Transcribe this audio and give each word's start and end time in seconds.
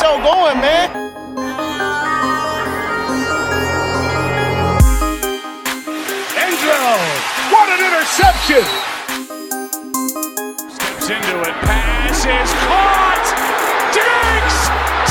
show 0.00 0.16
going, 0.22 0.60
man. 0.60 0.88
Angel, 6.40 6.96
what 7.52 7.68
an 7.68 7.80
interception! 7.84 8.64
Steps 10.72 11.10
into 11.10 11.36
it, 11.42 11.56
pass 11.68 12.24
is 12.24 12.52
caught! 12.64 13.26
Diggs! 13.92 14.58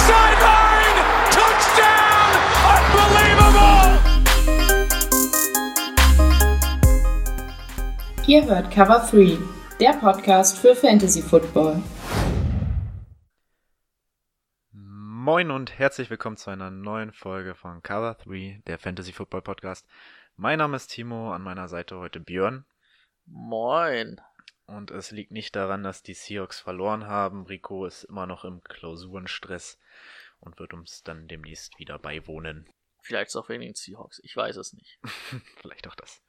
Sideline! 0.08 0.98
Touchdown! 1.38 2.30
Unbelievable! 2.74 3.90
Ihr 8.26 8.44
hört 8.46 8.72
Cover 8.72 9.08
3, 9.12 9.38
der 9.80 9.94
Podcast 9.94 10.58
für 10.58 10.76
Fantasy 10.76 11.22
Football. 11.22 11.84
Moin 15.32 15.52
und 15.52 15.78
herzlich 15.78 16.10
willkommen 16.10 16.38
zu 16.38 16.50
einer 16.50 16.72
neuen 16.72 17.12
Folge 17.12 17.54
von 17.54 17.84
Cover 17.84 18.16
3, 18.16 18.64
der 18.66 18.80
Fantasy 18.80 19.14
Football 19.14 19.44
Podcast. 19.44 19.88
Mein 20.36 20.58
Name 20.58 20.76
ist 20.76 20.88
Timo, 20.88 21.32
an 21.32 21.44
meiner 21.44 21.68
Seite 21.68 22.00
heute 22.00 22.20
Björn. 22.20 22.66
Moin. 23.28 24.20
Und 24.66 24.90
es 24.90 25.12
liegt 25.12 25.30
nicht 25.32 25.56
daran, 25.56 25.84
dass 25.84 26.02
die 26.02 26.16
Seahawks 26.16 26.60
verloren 26.60 27.06
haben. 27.06 27.46
Rico 27.46 27.86
ist 27.86 28.06
immer 28.06 28.26
noch 28.26 28.44
im 28.44 28.64
Klausurenstress 28.64 29.80
und 30.40 30.58
wird 30.58 30.74
uns 30.74 31.04
dann 31.04 31.28
demnächst 31.28 31.78
wieder 31.78 32.00
beiwohnen. 32.00 32.68
Vielleicht 33.04 33.36
auch 33.36 33.50
wegen 33.50 33.62
den 33.62 33.76
Seahawks, 33.76 34.20
ich 34.24 34.36
weiß 34.36 34.56
es 34.56 34.74
nicht. 34.74 34.98
Vielleicht 35.62 35.88
auch 35.88 35.96
das. 35.96 36.24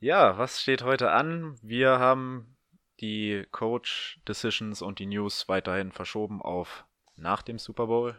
Ja, 0.00 0.38
was 0.38 0.62
steht 0.62 0.82
heute 0.82 1.10
an? 1.10 1.58
Wir 1.60 1.98
haben 1.98 2.56
die 3.00 3.46
Coach 3.50 4.18
Decisions 4.26 4.80
und 4.80 4.98
die 4.98 5.04
News 5.04 5.46
weiterhin 5.46 5.92
verschoben 5.92 6.40
auf 6.40 6.86
nach 7.16 7.42
dem 7.42 7.58
Super 7.58 7.88
Bowl 7.88 8.18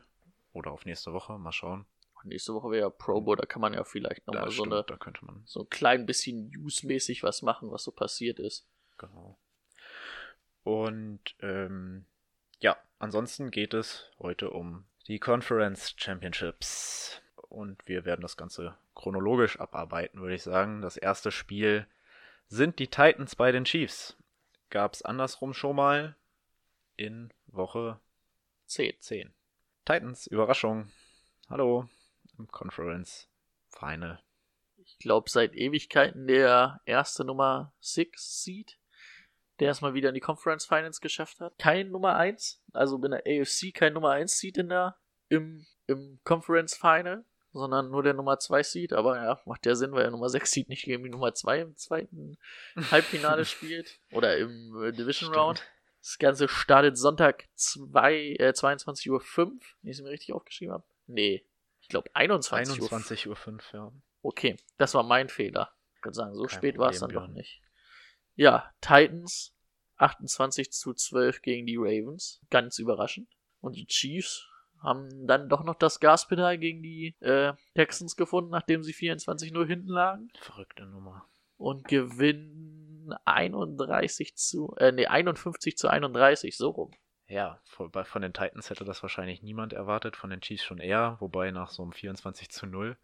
oder 0.58 0.72
auf 0.72 0.86
nächste 0.86 1.14
Woche. 1.14 1.38
Mal 1.38 1.52
schauen. 1.52 1.86
Nächste 2.24 2.54
Woche 2.54 2.72
wäre 2.72 2.82
ja 2.82 2.90
Pro 2.90 3.22
Bowl, 3.22 3.38
da 3.38 3.46
kann 3.46 3.62
man 3.62 3.74
ja 3.74 3.84
vielleicht 3.84 4.28
nochmal 4.28 4.52
so, 4.52 4.64
eine, 4.64 4.84
da 4.84 4.98
könnte 4.98 5.24
man. 5.24 5.44
so 5.46 5.62
ein 5.62 5.70
klein 5.70 6.06
bisschen 6.06 6.50
newsmäßig 6.50 7.24
was 7.24 7.42
machen, 7.42 7.72
was 7.72 7.84
so 7.84 7.92
passiert 7.92 8.40
ist. 8.40 8.68
Genau. 8.98 9.38
Und 10.64 11.22
ähm, 11.40 12.06
ja, 12.60 12.76
ansonsten 13.00 13.52
geht 13.52 13.74
es 13.74 14.12
heute 14.20 14.50
um 14.50 14.86
die 15.08 15.20
Conference 15.20 15.94
Championships. 15.96 17.22
Und 17.50 17.88
wir 17.88 18.04
werden 18.04 18.22
das 18.22 18.36
Ganze 18.36 18.78
chronologisch 18.94 19.60
abarbeiten, 19.60 20.20
würde 20.20 20.36
ich 20.36 20.44
sagen. 20.44 20.82
Das 20.82 20.98
erste 20.98 21.32
Spiel 21.32 21.88
sind 22.48 22.80
die 22.80 22.88
Titans 22.88 23.36
bei 23.36 23.52
den 23.52 23.64
Chiefs. 23.64 24.18
Gab 24.70 24.94
es 24.94 25.02
andersrum 25.02 25.54
schon 25.54 25.78
mal 25.78 26.16
in 26.98 27.32
Woche 27.46 28.00
10. 28.66 29.00
10. 29.00 29.34
Titans, 29.88 30.28
Überraschung. 30.28 30.92
Hallo 31.50 31.88
im 32.38 32.48
Conference 32.50 33.30
Final. 33.70 34.22
Ich 34.76 35.00
glaube, 35.00 35.30
seit 35.30 35.56
Ewigkeiten 35.56 36.28
der 36.28 36.82
erste 36.84 37.24
Nummer 37.24 37.74
6 37.80 38.44
Seed, 38.44 38.78
der 39.62 39.72
es 39.72 39.80
mal 39.80 39.94
wieder 39.94 40.10
in 40.10 40.16
die 40.16 40.20
Conference 40.20 40.66
Finals 40.66 41.00
geschafft 41.00 41.40
hat. 41.40 41.58
Kein 41.58 41.92
Nummer 41.92 42.18
1, 42.18 42.62
also 42.74 43.02
in 43.02 43.12
der 43.12 43.24
AFC 43.26 43.74
kein 43.74 43.94
Nummer 43.94 44.12
1 44.12 44.38
Seed 44.38 44.58
in 44.58 44.68
der, 44.68 44.98
im, 45.30 45.66
im 45.88 46.20
Conference 46.26 46.76
Final, 46.76 47.24
sondern 47.54 47.90
nur 47.90 48.04
der 48.04 48.14
Nummer 48.14 48.40
2 48.40 48.64
Seed. 48.64 48.92
Aber 48.92 49.16
ja, 49.16 49.42
macht 49.46 49.66
ja 49.66 49.74
Sinn, 49.74 49.94
weil 49.94 50.02
der 50.02 50.12
Nummer 50.12 50.28
6 50.28 50.52
Seed 50.52 50.68
nicht 50.68 50.84
gegen 50.84 51.06
die 51.06 51.10
Nummer 51.10 51.34
2 51.34 51.62
im 51.62 51.76
zweiten 51.78 52.38
Halbfinale 52.92 53.46
spielt. 53.46 54.02
Oder 54.12 54.36
im 54.36 54.84
äh, 54.84 54.92
Division. 54.92 55.34
Round. 55.34 55.64
Das 56.02 56.18
Ganze 56.20 56.48
startet 56.48 56.98
Sonntag 56.98 57.48
2, 57.56 58.36
äh, 58.40 58.54
22.05 58.56 59.10
Uhr, 59.10 59.22
wenn 59.82 59.92
ich 59.92 59.98
es 59.98 60.04
mir 60.04 60.10
richtig 60.10 60.34
aufgeschrieben 60.34 60.74
habe. 60.74 60.86
Nee, 61.08 61.46
ich 61.82 61.90
glaube 61.90 62.10
21 62.14 62.82
Uhr. 62.82 62.90
21.05 62.90 63.28
Uhr, 63.28 63.62
ja. 63.74 63.92
Okay, 64.22 64.58
das 64.78 64.94
war 64.94 65.04
mein 65.04 65.30
Fehler. 65.30 65.74
Ich 65.96 66.02
kann 66.02 66.14
sagen, 66.14 66.36
so 66.36 66.44
Kein 66.44 66.58
spät 66.58 66.78
war 66.78 66.92
es 66.92 67.00
dann 67.00 67.12
doch 67.12 67.28
nicht. 67.28 67.62
Ja, 68.36 68.72
Titans 68.82 69.56
28 69.98 70.72
zu 70.72 70.94
12 70.94 71.42
gegen 71.42 71.66
die 71.66 71.78
Ravens. 71.78 72.42
Ganz 72.50 72.78
überraschend. 72.80 73.30
Und 73.62 73.76
die 73.76 73.88
Chiefs 73.88 74.48
haben 74.82 75.26
dann 75.26 75.50
doch 75.50 75.64
noch 75.64 75.76
das 75.76 76.00
Gaspedal 76.00 76.58
gegen 76.58 76.84
die 76.84 77.16
äh, 77.20 77.54
Texans 77.74 78.16
gefunden, 78.16 78.52
nachdem 78.52 78.84
sie 78.84 78.94
24-0 78.94 79.66
hinten 79.66 79.90
lagen. 79.90 80.30
Verrückte 80.40 80.86
Nummer. 80.86 81.28
Und 81.58 81.88
gewinnen 81.88 83.14
31 83.26 84.36
zu, 84.36 84.76
äh, 84.78 84.92
nee, 84.92 85.08
51 85.08 85.78
zu 85.78 85.88
31, 85.88 86.58
so 86.58 86.70
rum. 86.70 86.92
Ja, 87.28 87.62
von, 87.66 88.22
den 88.22 88.34
Titans 88.34 88.70
hätte 88.70 88.86
das 88.86 89.02
wahrscheinlich 89.02 89.44
niemand 89.44 89.74
erwartet, 89.74 90.16
von 90.16 90.30
den 90.30 90.40
Chiefs 90.40 90.64
schon 90.64 90.80
eher, 90.80 91.18
wobei 91.20 91.52
nach 91.52 91.72
so 91.72 91.84
einem 91.84 91.92
24 91.92 92.50
zu 92.50 92.68
0, 92.68 92.98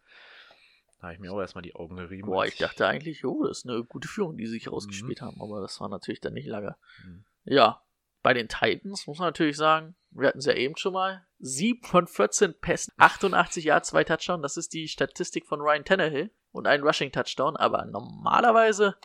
da 0.98 1.02
habe 1.08 1.14
ich 1.14 1.20
mir 1.20 1.30
auch 1.32 1.40
erstmal 1.40 1.62
die 1.62 1.74
Augen 1.74 1.96
gerieben. 1.96 2.28
Boah, 2.28 2.46
ich 2.46 2.56
dachte 2.56 2.86
eigentlich, 2.86 3.24
oh, 3.26 3.44
das 3.46 3.58
ist 3.58 3.68
eine 3.68 3.84
gute 3.84 4.08
Führung, 4.08 4.38
die 4.38 4.46
sie 4.46 4.52
sich 4.52 4.72
rausgespielt 4.72 5.20
Mhm. 5.20 5.26
haben, 5.26 5.42
aber 5.42 5.60
das 5.60 5.78
war 5.80 5.90
natürlich 5.90 6.20
dann 6.20 6.32
nicht 6.32 6.46
lange. 6.46 6.76
Mhm. 7.04 7.24
Ja, 7.44 7.82
bei 8.22 8.32
den 8.32 8.48
Titans 8.48 9.06
muss 9.06 9.18
man 9.18 9.28
natürlich 9.28 9.58
sagen, 9.58 9.94
wir 10.10 10.28
hatten 10.28 10.38
es 10.38 10.46
ja 10.46 10.54
eben 10.54 10.76
schon 10.78 10.94
mal, 10.94 11.26
7 11.40 11.82
von 11.82 12.06
14 12.06 12.54
Pässen, 12.58 12.94
88 12.96 13.64
Yards, 13.64 13.90
2 13.90 14.04
Touchdown, 14.04 14.40
das 14.40 14.56
ist 14.56 14.72
die 14.72 14.88
Statistik 14.88 15.44
von 15.46 15.60
Ryan 15.60 15.84
Tannehill 15.84 16.30
und 16.54 16.66
ein 16.66 16.82
Rushing 16.82 17.10
Touchdown, 17.12 17.56
aber 17.56 17.84
normalerweise 17.84 18.96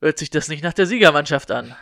hört 0.00 0.18
sich 0.18 0.30
das 0.30 0.48
nicht 0.48 0.62
nach 0.62 0.74
der 0.74 0.86
Siegermannschaft 0.86 1.50
an. 1.50 1.74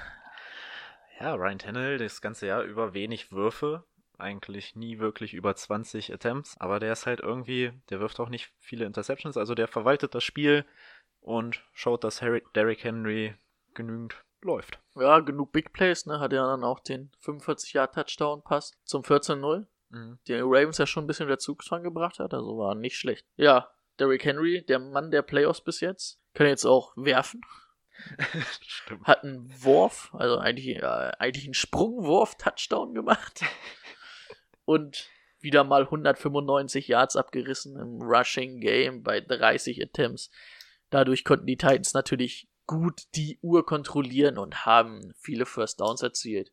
Ja, 1.20 1.34
Ryan 1.34 1.58
Tannehill 1.58 1.98
das 1.98 2.20
ganze 2.20 2.46
Jahr 2.46 2.62
über 2.62 2.94
wenig 2.94 3.32
Würfe, 3.32 3.84
eigentlich 4.16 4.76
nie 4.76 5.00
wirklich 5.00 5.34
über 5.34 5.56
20 5.56 6.14
Attempts, 6.14 6.56
aber 6.60 6.78
der 6.78 6.92
ist 6.92 7.06
halt 7.06 7.20
irgendwie, 7.20 7.72
der 7.90 7.98
wirft 7.98 8.20
auch 8.20 8.28
nicht 8.28 8.52
viele 8.60 8.84
Interceptions, 8.84 9.36
also 9.36 9.56
der 9.56 9.66
verwaltet 9.66 10.14
das 10.14 10.22
Spiel 10.22 10.64
und 11.20 11.64
schaut, 11.72 12.04
dass 12.04 12.22
Harry, 12.22 12.44
Derrick 12.54 12.84
Henry 12.84 13.34
genügend 13.74 14.22
läuft. 14.40 14.78
Ja, 14.94 15.18
genug 15.18 15.50
Big 15.50 15.72
Plays, 15.72 16.06
ne, 16.06 16.20
hat 16.20 16.32
ja 16.32 16.46
dann 16.46 16.62
auch 16.62 16.78
den 16.78 17.10
45 17.18 17.72
Yard 17.72 17.94
Touchdown 17.94 18.42
Pass 18.42 18.72
zum 18.84 19.02
14-0. 19.02 19.66
Mhm. 19.90 20.18
der 20.28 20.42
Ravens 20.44 20.76
ja 20.76 20.86
schon 20.86 21.04
ein 21.04 21.06
bisschen 21.06 21.28
der 21.28 21.38
Zugzwang 21.38 21.82
gebracht 21.82 22.18
hat, 22.18 22.34
also 22.34 22.58
war 22.58 22.74
nicht 22.74 22.96
schlecht. 22.96 23.26
Ja, 23.36 23.70
Derrick 23.98 24.24
Henry, 24.24 24.64
der 24.64 24.78
Mann 24.78 25.10
der 25.10 25.22
Playoffs 25.22 25.60
bis 25.60 25.80
jetzt, 25.80 26.20
kann 26.34 26.46
jetzt 26.46 26.64
auch 26.64 26.92
werfen, 26.96 27.40
Stimmt. 28.60 29.06
hat 29.06 29.24
einen 29.24 29.50
Wurf, 29.62 30.10
also 30.12 30.38
eigentlich, 30.38 30.76
äh, 30.76 31.12
eigentlich 31.18 31.44
einen 31.44 31.54
Sprungwurf-Touchdown 31.54 32.94
gemacht 32.94 33.42
und 34.64 35.08
wieder 35.40 35.64
mal 35.64 35.84
195 35.84 36.88
Yards 36.88 37.16
abgerissen 37.16 37.78
im 37.78 38.02
Rushing 38.02 38.60
Game 38.60 39.02
bei 39.02 39.20
30 39.20 39.82
Attempts. 39.82 40.30
Dadurch 40.90 41.24
konnten 41.24 41.46
die 41.46 41.56
Titans 41.56 41.94
natürlich 41.94 42.48
gut 42.66 43.02
die 43.14 43.38
Uhr 43.40 43.64
kontrollieren 43.64 44.38
und 44.38 44.66
haben 44.66 45.12
viele 45.18 45.46
First 45.46 45.80
Downs 45.80 46.02
erzielt. 46.02 46.52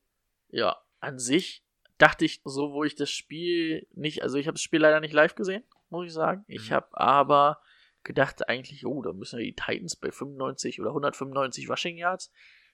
Ja, 0.49 0.77
an 0.99 1.19
sich 1.19 1.64
dachte 1.97 2.25
ich 2.25 2.41
so, 2.45 2.71
wo 2.73 2.83
ich 2.83 2.95
das 2.95 3.09
Spiel 3.09 3.87
nicht, 3.93 4.21
also 4.23 4.37
ich 4.37 4.47
habe 4.47 4.55
das 4.55 4.61
Spiel 4.61 4.81
leider 4.81 4.99
nicht 4.99 5.13
live 5.13 5.35
gesehen, 5.35 5.63
muss 5.89 6.07
ich 6.07 6.13
sagen. 6.13 6.43
Ich 6.47 6.69
Mhm. 6.69 6.73
habe 6.75 6.87
aber 6.99 7.61
gedacht 8.03 8.47
eigentlich, 8.49 8.85
oh, 8.85 9.01
da 9.01 9.13
müssen 9.13 9.39
ja 9.39 9.45
die 9.45 9.55
Titans 9.55 9.95
bei 9.95 10.11
95 10.11 10.79
oder 10.79 10.89
195 10.91 11.69
Rushing 11.69 11.97
Yards 11.97 12.31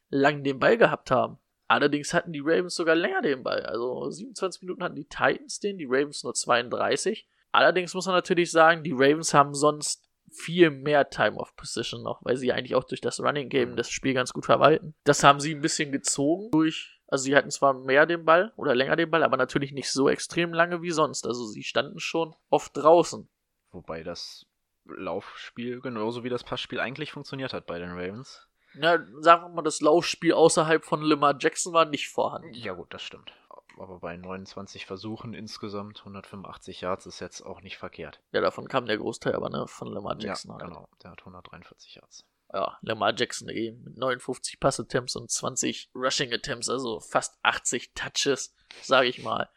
lang 0.09 0.43
den 0.43 0.59
Ball 0.59 0.77
gehabt 0.77 1.09
haben. 1.11 1.37
Allerdings 1.67 2.13
hatten 2.13 2.33
die 2.33 2.41
Ravens 2.43 2.75
sogar 2.75 2.95
länger 2.95 3.21
den 3.21 3.43
Ball. 3.43 3.61
Also 3.65 4.09
27 4.09 4.61
Minuten 4.63 4.83
hatten 4.83 4.95
die 4.95 5.07
Titans 5.07 5.59
den, 5.61 5.77
die 5.77 5.85
Ravens 5.87 6.23
nur 6.23 6.33
32. 6.33 7.27
Allerdings 7.53 7.93
muss 7.93 8.05
man 8.07 8.15
natürlich 8.15 8.51
sagen, 8.51 8.83
die 8.83 8.91
Ravens 8.93 9.33
haben 9.33 9.53
sonst 9.53 10.05
viel 10.33 10.69
mehr 10.69 11.09
Time 11.09 11.35
of 11.37 11.55
Position 11.55 12.03
noch, 12.03 12.19
weil 12.23 12.37
sie 12.37 12.51
eigentlich 12.53 12.75
auch 12.75 12.83
durch 12.85 13.01
das 13.01 13.19
Running 13.21 13.49
Game 13.49 13.71
Mhm. 13.71 13.75
das 13.77 13.89
Spiel 13.89 14.13
ganz 14.13 14.31
gut 14.33 14.45
verwalten. 14.45 14.95
Das 15.05 15.23
haben 15.23 15.39
sie 15.39 15.53
ein 15.53 15.61
bisschen 15.61 15.91
gezogen 15.91 16.49
durch, 16.51 17.00
also 17.11 17.25
sie 17.25 17.35
hatten 17.35 17.51
zwar 17.51 17.73
mehr 17.73 18.05
den 18.05 18.23
Ball 18.23 18.53
oder 18.55 18.73
länger 18.73 18.95
den 18.95 19.11
Ball, 19.11 19.23
aber 19.23 19.35
natürlich 19.35 19.73
nicht 19.73 19.91
so 19.91 20.07
extrem 20.07 20.53
lange 20.53 20.81
wie 20.81 20.91
sonst. 20.91 21.27
Also 21.27 21.45
sie 21.45 21.61
standen 21.61 21.99
schon 21.99 22.33
oft 22.49 22.75
draußen. 22.75 23.29
Wobei 23.71 24.01
das 24.01 24.47
Laufspiel 24.85 25.81
genauso 25.81 26.23
wie 26.23 26.29
das 26.29 26.45
Passspiel 26.45 26.79
eigentlich 26.79 27.11
funktioniert 27.11 27.51
hat 27.51 27.65
bei 27.65 27.79
den 27.79 27.91
Ravens. 27.91 28.47
Ja, 28.75 29.05
sagen 29.19 29.43
wir 29.43 29.49
mal, 29.49 29.61
das 29.61 29.81
Laufspiel 29.81 30.31
außerhalb 30.31 30.85
von 30.85 31.01
Lamar 31.01 31.35
Jackson 31.37 31.73
war 31.73 31.83
nicht 31.83 32.07
vorhanden. 32.07 32.53
Ja 32.53 32.73
gut, 32.73 32.93
das 32.93 33.01
stimmt. 33.01 33.33
Aber 33.77 33.99
bei 33.99 34.15
29 34.15 34.85
Versuchen 34.85 35.33
insgesamt 35.33 35.99
185 35.99 36.79
Yards 36.79 37.07
ist 37.07 37.19
jetzt 37.19 37.41
auch 37.41 37.61
nicht 37.61 37.77
verkehrt. 37.77 38.21
Ja, 38.31 38.39
davon 38.39 38.69
kam 38.69 38.85
der 38.85 38.97
Großteil 38.97 39.35
aber, 39.35 39.49
ne, 39.49 39.67
von 39.67 39.89
Lamar 39.89 40.17
Jackson 40.17 40.51
ja, 40.51 40.59
halt. 40.59 40.67
genau. 40.69 40.89
Der 41.03 41.11
hat 41.11 41.19
143 41.19 41.95
Yards. 41.95 42.25
Ja, 42.53 42.77
Lamar 42.81 43.13
Jackson 43.15 43.49
eh 43.49 43.71
mit 43.71 43.97
59 43.97 44.59
Pass-Attempts 44.59 45.15
und 45.15 45.31
20 45.31 45.91
Rushing-Attempts, 45.95 46.69
also 46.69 46.99
fast 46.99 47.39
80 47.43 47.93
Touches, 47.93 48.53
sage 48.81 49.07
ich 49.07 49.23
mal. 49.23 49.49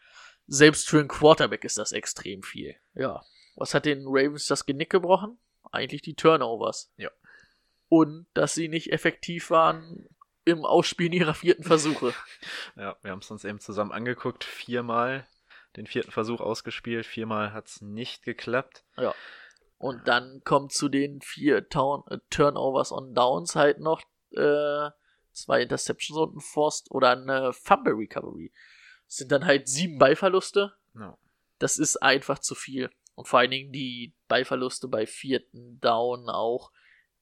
Selbst 0.46 0.88
für 0.88 1.00
einen 1.00 1.08
Quarterback 1.08 1.64
ist 1.64 1.78
das 1.78 1.92
extrem 1.92 2.42
viel. 2.42 2.76
Ja, 2.94 3.22
was 3.56 3.74
hat 3.74 3.86
den 3.86 4.04
Ravens 4.06 4.46
das 4.46 4.66
Genick 4.66 4.90
gebrochen? 4.90 5.38
Eigentlich 5.72 6.02
die 6.02 6.14
Turnovers. 6.14 6.92
Ja. 6.96 7.10
Und 7.88 8.26
dass 8.34 8.54
sie 8.54 8.68
nicht 8.68 8.92
effektiv 8.92 9.50
waren 9.50 10.08
im 10.44 10.64
Ausspielen 10.64 11.12
ihrer 11.12 11.34
vierten 11.34 11.64
Versuche. 11.64 12.14
Ja, 12.76 12.96
wir 13.02 13.12
haben 13.12 13.20
es 13.20 13.30
uns 13.30 13.44
eben 13.44 13.60
zusammen 13.60 13.92
angeguckt. 13.92 14.44
Viermal 14.44 15.26
den 15.76 15.86
vierten 15.86 16.10
Versuch 16.10 16.40
ausgespielt. 16.40 17.06
Viermal 17.06 17.52
hat 17.52 17.68
es 17.68 17.80
nicht 17.80 18.24
geklappt. 18.24 18.84
Ja. 18.96 19.14
Und 19.84 20.08
dann 20.08 20.40
kommt 20.44 20.72
zu 20.72 20.88
den 20.88 21.20
vier 21.20 21.68
Town 21.68 22.04
äh, 22.08 22.16
Turnovers 22.30 22.90
on 22.90 23.12
Downs 23.12 23.54
halt 23.54 23.80
noch 23.80 24.00
äh, 24.30 24.88
zwei 25.32 25.60
Interceptions 25.60 26.18
und 26.18 26.36
ein 26.36 26.40
Forced 26.40 26.90
oder 26.90 27.10
eine 27.10 27.52
Fumble 27.52 27.92
Recovery. 27.92 28.50
Das 29.06 29.16
sind 29.18 29.30
dann 29.30 29.44
halt 29.44 29.68
sieben 29.68 29.98
Ballverluste. 29.98 30.72
Ja. 30.94 31.18
Das 31.58 31.76
ist 31.76 31.98
einfach 32.02 32.38
zu 32.38 32.54
viel. 32.54 32.88
Und 33.14 33.28
vor 33.28 33.40
allen 33.40 33.50
Dingen 33.50 33.72
die 33.72 34.14
Ballverluste 34.26 34.88
bei 34.88 35.04
vierten 35.06 35.78
Down 35.80 36.30
auch 36.30 36.72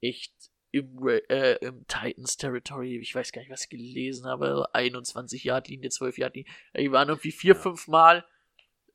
echt 0.00 0.32
im, 0.70 1.04
äh, 1.08 1.54
im 1.66 1.84
Titans 1.88 2.36
Territory. 2.36 2.98
Ich 2.98 3.12
weiß 3.12 3.32
gar 3.32 3.40
nicht, 3.42 3.50
was 3.50 3.64
ich 3.64 3.70
gelesen 3.70 4.26
habe. 4.26 4.72
21 4.72 5.42
Yard 5.42 5.66
Linie, 5.66 5.90
12 5.90 6.16
Yard 6.16 6.36
Linie. 6.36 6.52
Die 6.78 6.92
waren 6.92 7.08
irgendwie 7.08 7.32
vier, 7.32 7.54
Ja. 7.54 7.60
fünf 7.60 7.88
Mal 7.88 8.24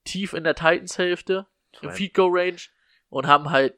tief 0.06 0.32
in 0.32 0.46
der 0.46 0.56
Titans 0.56 0.98
Hälfte 0.98 1.48
im 1.82 1.92
Field 1.92 2.14
Goal 2.14 2.32
Range 2.32 2.62
und 3.10 3.28
haben 3.28 3.50
halt 3.50 3.76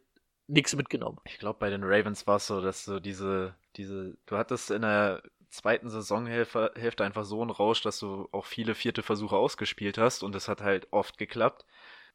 nichts 0.47 0.75
mitgenommen. 0.75 1.19
Ich 1.25 1.37
glaube, 1.37 1.59
bei 1.59 1.69
den 1.69 1.83
Ravens 1.83 2.25
war 2.27 2.37
es 2.37 2.47
so, 2.47 2.61
dass 2.61 2.85
du 2.85 2.99
diese, 2.99 3.55
diese, 3.75 4.17
du 4.25 4.37
hattest 4.37 4.71
in 4.71 4.81
der 4.81 5.21
zweiten 5.49 5.89
Saisonhälfte 5.89 6.71
Hälfte 6.75 7.03
einfach 7.03 7.25
so 7.25 7.41
einen 7.41 7.49
Rausch, 7.51 7.81
dass 7.81 7.99
du 7.99 8.27
auch 8.31 8.45
viele 8.45 8.75
vierte 8.75 9.03
Versuche 9.03 9.35
ausgespielt 9.35 9.97
hast 9.97 10.23
und 10.23 10.35
es 10.35 10.47
hat 10.47 10.61
halt 10.61 10.87
oft 10.91 11.17
geklappt. 11.17 11.65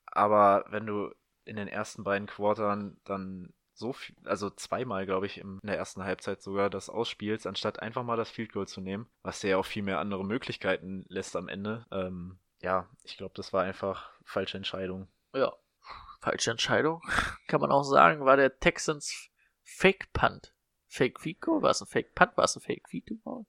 Aber 0.07 0.65
wenn 0.71 0.87
du 0.87 1.13
in 1.45 1.57
den 1.57 1.69
ersten 1.69 2.05
beiden 2.05 2.27
Quartern 2.29 2.99
dann 3.05 3.53
so 3.75 3.93
viel, 3.93 4.15
also 4.25 4.51
zweimal, 4.51 5.05
glaube 5.07 5.27
ich, 5.27 5.39
im- 5.39 5.59
in 5.63 5.67
der 5.69 5.77
ersten 5.79 6.05
Halbzeit 6.05 6.43
sogar 6.43 6.71
das 6.71 6.89
ausspielst, 6.89 7.47
anstatt 7.47 7.81
einfach 7.83 8.05
mal 8.05 8.17
das 8.17 8.31
Field 8.31 8.53
Goal 8.53 8.69
zu 8.69 8.81
nehmen, 8.81 9.07
was 9.23 9.41
dir 9.41 9.51
ja 9.51 9.57
auch 9.59 9.67
viel 9.67 9.83
mehr 9.83 9.99
andere 9.99 10.25
Möglichkeiten 10.25 11.05
lässt 11.09 11.37
am 11.37 11.49
Ende. 11.49 11.87
Ähm, 11.91 12.39
ja, 12.63 12.89
ich 13.03 13.17
glaube, 13.17 13.35
das 13.37 13.53
war 13.53 13.63
einfach 13.65 14.13
falsche 14.25 14.57
Entscheidung. 14.57 15.09
Ja, 15.35 15.53
falsche 16.25 16.51
Entscheidung. 16.51 17.01
Kann 17.49 17.61
man 17.61 17.71
auch 17.71 17.85
sagen, 17.85 18.25
war 18.25 18.37
der 18.37 18.59
Texans 18.59 19.31
Fake 19.63 20.13
Punt. 20.13 20.55
Fake 20.87 21.19
Goal? 21.41 21.63
War 21.63 21.71
es 21.71 21.81
ein 21.81 21.87
Fake 21.87 22.15
Punt? 22.15 22.37
War 22.37 22.45
es 22.45 22.57
ein 22.57 22.61
Fake 22.63 22.85
Goal? 23.25 23.45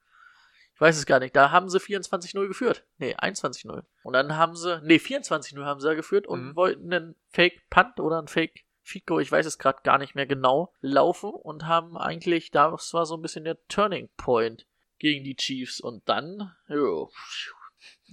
Ich 0.74 0.82
weiß 0.82 0.98
es 0.98 1.06
gar 1.06 1.20
nicht. 1.20 1.36
Da 1.36 1.52
haben 1.52 1.70
sie 1.70 1.80
24-0 1.80 2.48
geführt. 2.48 2.84
Nee, 2.98 3.16
21-0. 3.16 3.84
Und 4.04 4.14
dann 4.14 4.36
haben 4.36 4.56
sie, 4.56 4.82
nee, 4.84 4.98
24-0 4.98 5.64
haben 5.64 5.80
sie 5.80 5.88
da 5.88 5.94
geführt 5.94 6.28
und 6.28 6.50
Mhm. 6.50 6.56
wollten 6.56 6.94
einen 6.94 7.16
Fake 7.30 7.62
Punt 7.70 8.00
oder 8.00 8.18
einen 8.18 8.28
Fake 8.28 8.66
Goal, 9.06 9.22
ich 9.22 9.32
weiß 9.32 9.46
es 9.46 9.58
gerade 9.58 9.82
gar 9.84 9.98
nicht 9.98 10.14
mehr 10.16 10.28
genau, 10.28 10.72
laufen 10.82 11.32
und 11.32 11.66
haben 11.66 11.98
eigentlich, 11.98 12.52
das 12.52 12.94
war 12.94 13.06
so 13.06 13.16
ein 13.16 13.22
bisschen 13.22 13.44
der 13.44 13.58
Turning 13.68 14.10
Point 14.18 14.68
gegen 15.00 15.24
die 15.24 15.36
Chiefs. 15.36 15.80
Und 15.80 16.08
dann, 16.08 16.54
jo, 16.68 17.10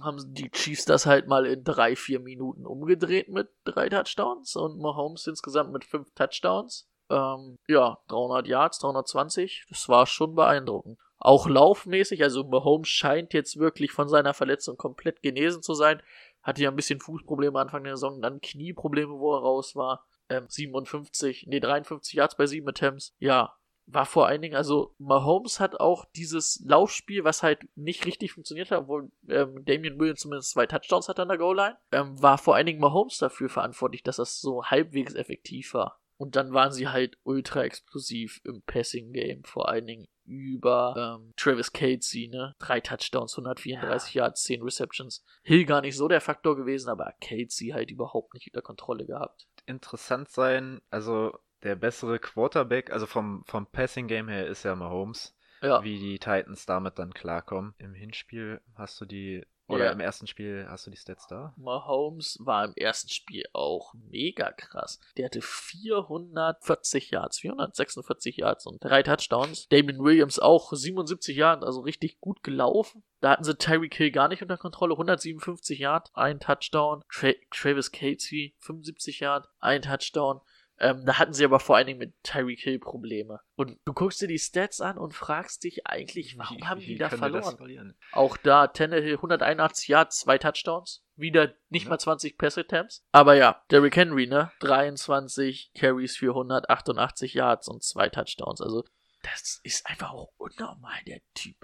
haben 0.01 0.33
die 0.33 0.49
Chiefs 0.49 0.85
das 0.85 1.05
halt 1.05 1.27
mal 1.27 1.45
in 1.45 1.63
drei, 1.63 1.95
vier 1.95 2.19
Minuten 2.19 2.65
umgedreht 2.65 3.29
mit 3.29 3.49
drei 3.63 3.89
Touchdowns 3.89 4.55
und 4.55 4.79
Mahomes 4.79 5.27
insgesamt 5.27 5.71
mit 5.71 5.85
fünf 5.85 6.11
Touchdowns. 6.13 6.89
Ähm, 7.09 7.59
ja, 7.67 7.99
300 8.07 8.47
Yards, 8.47 8.79
320, 8.79 9.65
das 9.69 9.89
war 9.89 10.07
schon 10.07 10.35
beeindruckend. 10.35 10.97
Auch 11.17 11.47
laufmäßig, 11.47 12.23
also 12.23 12.43
Mahomes 12.43 12.87
scheint 12.87 13.33
jetzt 13.33 13.57
wirklich 13.57 13.91
von 13.91 14.09
seiner 14.09 14.33
Verletzung 14.33 14.77
komplett 14.77 15.21
genesen 15.21 15.61
zu 15.61 15.73
sein. 15.73 16.01
Hatte 16.41 16.63
ja 16.63 16.69
ein 16.69 16.75
bisschen 16.75 16.99
Fußprobleme 16.99 17.59
Anfang 17.59 17.83
der 17.83 17.95
Saison, 17.95 18.21
dann 18.21 18.41
Knieprobleme, 18.41 19.19
wo 19.19 19.35
er 19.35 19.41
raus 19.41 19.75
war. 19.75 20.05
Ähm, 20.29 20.45
57, 20.47 21.45
nee, 21.47 21.59
53 21.59 22.13
Yards 22.13 22.35
bei 22.35 22.45
sieben 22.45 22.67
Attempts. 22.67 23.15
Ja, 23.19 23.55
war 23.85 24.05
vor 24.05 24.27
allen 24.27 24.41
Dingen, 24.41 24.55
also 24.55 24.95
Mahomes 24.97 25.59
hat 25.59 25.79
auch 25.79 26.05
dieses 26.15 26.63
Laufspiel, 26.65 27.23
was 27.23 27.43
halt 27.43 27.67
nicht 27.75 28.05
richtig 28.05 28.31
funktioniert 28.31 28.71
hat, 28.71 28.81
obwohl 28.81 29.11
ähm, 29.27 29.63
Damian 29.65 29.99
Williams 29.99 30.21
zumindest 30.21 30.51
zwei 30.51 30.65
Touchdowns 30.65 31.09
hat 31.09 31.19
an 31.19 31.27
der 31.27 31.37
Goal-Line, 31.37 31.77
ähm, 31.91 32.21
war 32.21 32.37
vor 32.37 32.55
allen 32.55 32.65
Dingen 32.65 32.79
Mahomes 32.79 33.17
dafür 33.17 33.49
verantwortlich, 33.49 34.03
dass 34.03 34.17
das 34.17 34.39
so 34.39 34.65
halbwegs 34.65 35.13
effektiv 35.15 35.73
war. 35.73 35.99
Und 36.17 36.35
dann 36.35 36.53
waren 36.53 36.71
sie 36.71 36.87
halt 36.87 37.17
ultra 37.23 37.63
explosiv 37.63 38.39
im 38.45 38.61
Passing-Game, 38.61 39.43
vor 39.43 39.67
allen 39.67 39.85
Dingen 39.85 40.07
über 40.25 41.19
ähm, 41.19 41.33
Travis 41.35 41.73
Casey, 41.73 42.29
ne? 42.31 42.55
Drei 42.59 42.79
Touchdowns, 42.79 43.33
134 43.33 44.13
Yards, 44.13 44.43
10 44.43 44.61
Receptions. 44.61 45.25
Hill 45.41 45.65
gar 45.65 45.81
nicht 45.81 45.97
so 45.97 46.07
der 46.07 46.21
Faktor 46.21 46.55
gewesen, 46.55 46.89
aber 46.89 47.13
Casey 47.19 47.69
halt 47.69 47.91
überhaupt 47.91 48.33
nicht 48.33 48.47
unter 48.47 48.61
Kontrolle 48.61 49.05
gehabt. 49.05 49.47
interessant 49.65 50.29
sein. 50.29 50.81
Also 50.89 51.37
der 51.63 51.75
bessere 51.75 52.19
Quarterback, 52.19 52.91
also 52.91 53.05
vom, 53.05 53.43
vom 53.45 53.65
Passing 53.67 54.07
Game 54.07 54.27
her 54.27 54.47
ist 54.47 54.63
ja 54.63 54.75
Mahomes. 54.75 55.35
Ja, 55.61 55.81
Wie 55.81 55.97
die 55.97 56.19
Titans 56.19 56.65
damit 56.65 56.99
dann 56.99 57.13
klarkommen. 57.13 57.73
Im 57.77 57.93
Hinspiel 57.93 58.59
hast 58.75 58.99
du 58.99 59.05
die, 59.05 59.45
oder 59.69 59.85
Ja. 59.85 59.91
im 59.91 60.01
ersten 60.01 60.27
Spiel 60.27 60.65
hast 60.67 60.85
du 60.85 60.91
die 60.91 60.97
Stats 60.97 61.25
da? 61.27 61.53
Mahomes 61.55 62.37
war 62.41 62.65
im 62.65 62.73
ersten 62.75 63.07
Spiel 63.09 63.45
auch 63.53 63.93
mega 64.09 64.51
krass. 64.51 64.99
Der 65.15 65.23
hatte 65.25 65.41
440 65.41 67.11
Yards, 67.11 67.39
446 67.39 68.37
Yards 68.37 68.65
und 68.65 68.83
drei 68.83 69.03
Touchdowns. 69.03 69.67
Damon 69.69 69.99
Williams 70.03 70.39
auch 70.39 70.73
77 70.73 71.35
Yards, 71.35 71.63
also 71.63 71.81
richtig 71.81 72.19
gut 72.19 72.43
gelaufen. 72.43 73.03
Da 73.21 73.31
hatten 73.31 73.43
sie 73.45 73.55
Tyreek 73.55 73.95
Hill 73.95 74.11
gar 74.11 74.27
nicht 74.27 74.41
unter 74.41 74.57
Kontrolle, 74.57 74.93
157 74.95 75.79
Yards, 75.79 76.11
ein 76.13 76.39
Touchdown. 76.39 77.03
Tra 77.09 77.31
Travis 77.51 77.91
Casey 77.91 78.53
75 78.59 79.21
Yards, 79.21 79.47
ein 79.59 79.81
Touchdown. 79.81 80.41
Ähm, 80.83 81.05
da 81.05 81.17
hatten 81.17 81.33
sie 81.33 81.45
aber 81.45 81.59
vor 81.61 81.77
allen 81.77 81.87
Dingen 81.87 81.99
mit 81.99 82.13
Tyreek 82.23 82.59
Hill 82.59 82.77
Probleme. 82.79 83.39
Und 83.55 83.79
du 83.85 83.93
guckst 83.93 84.21
dir 84.21 84.27
die 84.27 84.37
Stats 84.37 84.81
an 84.81 84.97
und 84.97 85.13
fragst 85.13 85.63
dich 85.63 85.87
eigentlich, 85.87 86.37
warum 86.37 86.57
Wie- 86.57 86.63
haben 86.65 86.79
die 86.81 86.97
da 86.97 87.09
verloren? 87.09 87.95
Auch 88.11 88.35
da 88.37 88.67
Tannehill 88.67 89.15
181 89.15 89.87
Yards, 89.87 90.19
zwei 90.19 90.37
Touchdowns. 90.37 91.05
Wieder 91.15 91.53
nicht 91.69 91.83
Ja. 91.85 91.91
mal 91.91 91.99
20 91.99 92.37
Pass-Attempts. 92.37 93.05
Aber 93.11 93.35
ja, 93.35 93.63
Derrick 93.71 93.95
Henry, 93.95 94.27
ne? 94.27 94.51
23 94.59 95.71
Carries 95.75 96.17
für 96.17 96.33
188 96.35 97.33
Yards 97.33 97.67
und 97.69 97.83
zwei 97.83 98.09
Touchdowns. 98.09 98.61
Also, 98.61 98.83
das 99.21 99.59
ist 99.63 99.85
einfach 99.87 100.11
auch 100.11 100.33
unnormal, 100.37 100.99
der 101.07 101.21
Typ. 101.33 101.55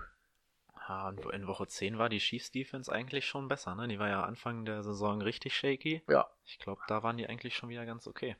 Ja, 0.87 1.09
und 1.09 1.23
in 1.33 1.45
Woche 1.45 1.67
10 1.67 1.97
war 1.99 2.09
die 2.09 2.17
Chiefs 2.19 2.51
Defense 2.51 2.91
eigentlich 2.91 3.25
schon 3.27 3.47
besser, 3.47 3.75
ne? 3.75 3.87
Die 3.87 3.99
war 3.99 4.09
ja 4.09 4.23
Anfang 4.23 4.65
der 4.65 4.81
Saison 4.83 5.21
richtig 5.21 5.55
shaky. 5.55 6.03
Ja. 6.07 6.27
Ich 6.45 6.57
glaube, 6.57 6.81
da 6.87 7.03
waren 7.03 7.17
die 7.17 7.27
eigentlich 7.27 7.55
schon 7.55 7.69
wieder 7.69 7.85
ganz 7.85 8.07
okay. 8.07 8.35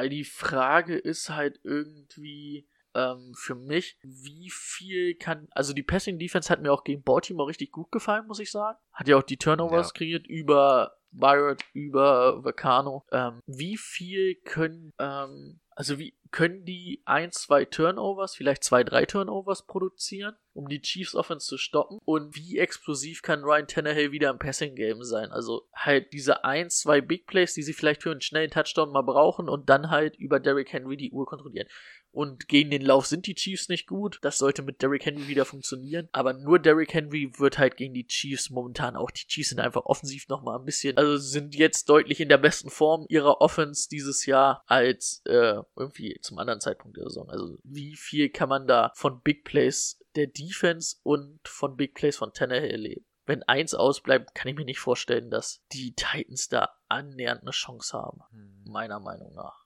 Also 0.00 0.10
die 0.10 0.24
Frage 0.24 0.96
ist 0.96 1.28
halt 1.28 1.60
irgendwie 1.62 2.66
ähm, 2.94 3.34
für 3.36 3.54
mich, 3.54 3.98
wie 4.02 4.50
viel 4.50 5.14
kann. 5.14 5.46
Also 5.50 5.74
die 5.74 5.82
Passing 5.82 6.18
Defense 6.18 6.48
hat 6.48 6.62
mir 6.62 6.72
auch 6.72 6.84
gegen 6.84 7.02
Baltimore 7.02 7.48
richtig 7.48 7.70
gut 7.70 7.92
gefallen, 7.92 8.26
muss 8.26 8.38
ich 8.40 8.50
sagen. 8.50 8.78
Hat 8.92 9.08
ja 9.08 9.18
auch 9.18 9.22
die 9.22 9.36
Turnovers 9.36 9.88
Ja. 9.88 9.92
kreiert 9.92 10.26
über 10.26 10.96
Byard, 11.12 11.62
über 11.72 12.44
Vacano. 12.44 13.04
Ähm, 13.12 13.40
wie 13.46 13.76
viel 13.76 14.36
können. 14.44 14.92
Ähm, 14.98 15.60
also 15.74 15.98
wie 15.98 16.14
können 16.30 16.64
die 16.64 17.02
ein, 17.06 17.32
zwei 17.32 17.64
Turnovers, 17.64 18.34
vielleicht 18.34 18.64
zwei, 18.64 18.84
drei 18.84 19.04
Turnovers 19.04 19.66
produzieren, 19.66 20.36
um 20.52 20.68
die 20.68 20.80
Chiefs 20.80 21.14
Offense 21.14 21.46
zu 21.46 21.56
stoppen? 21.56 21.98
Und 22.04 22.36
wie 22.36 22.58
explosiv 22.58 23.22
kann 23.22 23.42
Ryan 23.42 23.66
Tannehill 23.66 24.12
wieder 24.12 24.30
im 24.30 24.38
Passing 24.38 24.74
Game 24.74 25.02
sein? 25.02 25.30
Also 25.30 25.68
halt 25.74 26.12
diese 26.12 26.44
ein, 26.44 26.70
zwei 26.70 27.00
Big 27.00 27.26
Plays, 27.26 27.54
die 27.54 27.62
sie 27.62 27.72
vielleicht 27.72 28.02
für 28.02 28.10
einen 28.10 28.20
schnellen 28.20 28.50
Touchdown 28.50 28.92
mal 28.92 29.02
brauchen 29.02 29.48
und 29.48 29.70
dann 29.70 29.90
halt 29.90 30.16
über 30.16 30.38
Derrick 30.38 30.72
Henry 30.72 30.96
die 30.96 31.12
Uhr 31.12 31.26
kontrollieren. 31.26 31.68
Und 32.12 32.48
gegen 32.48 32.70
den 32.70 32.82
Lauf 32.82 33.06
sind 33.06 33.26
die 33.26 33.34
Chiefs 33.34 33.68
nicht 33.68 33.86
gut. 33.86 34.18
Das 34.22 34.38
sollte 34.38 34.62
mit 34.62 34.82
Derrick 34.82 35.04
Henry 35.04 35.28
wieder 35.28 35.44
funktionieren. 35.44 36.08
Aber 36.12 36.32
nur 36.32 36.58
Derrick 36.58 36.92
Henry 36.92 37.32
wird 37.38 37.58
halt 37.58 37.76
gegen 37.76 37.94
die 37.94 38.06
Chiefs 38.06 38.50
momentan 38.50 38.96
auch. 38.96 39.10
Die 39.10 39.26
Chiefs 39.26 39.50
sind 39.50 39.60
einfach 39.60 39.86
offensiv 39.86 40.28
nochmal 40.28 40.58
ein 40.58 40.64
bisschen, 40.64 40.96
also 40.96 41.16
sind 41.16 41.54
jetzt 41.54 41.88
deutlich 41.88 42.20
in 42.20 42.28
der 42.28 42.38
besten 42.38 42.70
Form 42.70 43.06
ihrer 43.08 43.40
Offense 43.40 43.88
dieses 43.88 44.26
Jahr 44.26 44.62
als 44.66 45.22
äh, 45.26 45.56
irgendwie 45.76 46.18
zum 46.20 46.38
anderen 46.38 46.60
Zeitpunkt 46.60 46.96
der 46.96 47.04
Saison. 47.04 47.28
Also 47.30 47.58
wie 47.62 47.96
viel 47.96 48.30
kann 48.30 48.48
man 48.48 48.66
da 48.66 48.92
von 48.94 49.20
Big 49.22 49.44
Plays 49.44 50.00
der 50.16 50.26
Defense 50.26 50.96
und 51.02 51.40
von 51.46 51.76
Big 51.76 51.94
Plays 51.94 52.16
von 52.16 52.32
Tannehill 52.32 52.70
erleben? 52.70 53.06
Wenn 53.26 53.44
eins 53.44 53.74
ausbleibt, 53.74 54.34
kann 54.34 54.48
ich 54.48 54.56
mir 54.56 54.64
nicht 54.64 54.80
vorstellen, 54.80 55.30
dass 55.30 55.62
die 55.72 55.94
Titans 55.94 56.48
da 56.48 56.70
annähernd 56.88 57.42
eine 57.42 57.52
Chance 57.52 57.96
haben. 57.96 58.22
Meiner 58.64 58.98
Meinung 58.98 59.32
nach. 59.34 59.59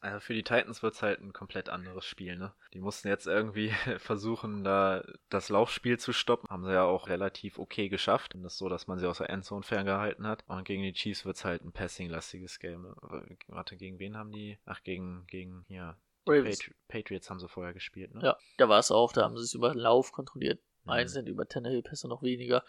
Also 0.00 0.20
für 0.20 0.34
die 0.34 0.42
Titans 0.42 0.82
wird's 0.82 1.02
halt 1.02 1.20
ein 1.20 1.32
komplett 1.32 1.68
anderes 1.68 2.06
Spiel, 2.06 2.36
ne? 2.36 2.54
Die 2.72 2.80
mussten 2.80 3.08
jetzt 3.08 3.26
irgendwie 3.26 3.70
versuchen, 3.98 4.64
da 4.64 5.04
das 5.28 5.50
Laufspiel 5.50 5.98
zu 5.98 6.12
stoppen. 6.12 6.48
Haben 6.48 6.64
sie 6.64 6.72
ja 6.72 6.84
auch 6.84 7.08
relativ 7.08 7.58
okay 7.58 7.88
geschafft. 7.88 8.34
Und 8.34 8.42
das 8.42 8.54
ist 8.54 8.58
so, 8.58 8.68
dass 8.68 8.86
man 8.86 8.98
sie 8.98 9.06
aus 9.06 9.18
der 9.18 9.30
Endzone 9.30 9.62
ferngehalten 9.62 10.26
hat. 10.26 10.42
Und 10.46 10.64
gegen 10.64 10.82
die 10.82 10.94
Chiefs 10.94 11.24
wird's 11.24 11.44
halt 11.44 11.62
ein 11.62 11.72
Passing-lastiges 11.72 12.58
Game. 12.58 12.82
ne? 12.82 12.94
Warte, 13.48 13.76
gegen 13.76 13.98
wen 13.98 14.16
haben 14.16 14.32
die? 14.32 14.58
Ach, 14.64 14.82
gegen, 14.82 15.26
gegen, 15.26 15.64
ja. 15.68 15.96
Patri 16.24 16.74
Patriots 16.88 17.30
haben 17.30 17.40
sie 17.40 17.48
vorher 17.48 17.72
gespielt, 17.72 18.14
ne? 18.14 18.20
Ja, 18.22 18.38
da 18.56 18.68
war 18.68 18.78
es 18.78 18.90
auch, 18.90 19.12
da 19.12 19.22
haben 19.22 19.36
sie 19.36 19.44
es 19.44 19.54
über 19.54 19.74
Lauf 19.74 20.12
kontrolliert. 20.12 20.60
Mhm. 20.84 20.90
Einzeln 20.90 21.26
über 21.26 21.46
Tannehill-Pässe 21.46 22.08
noch 22.08 22.22
weniger. 22.22 22.64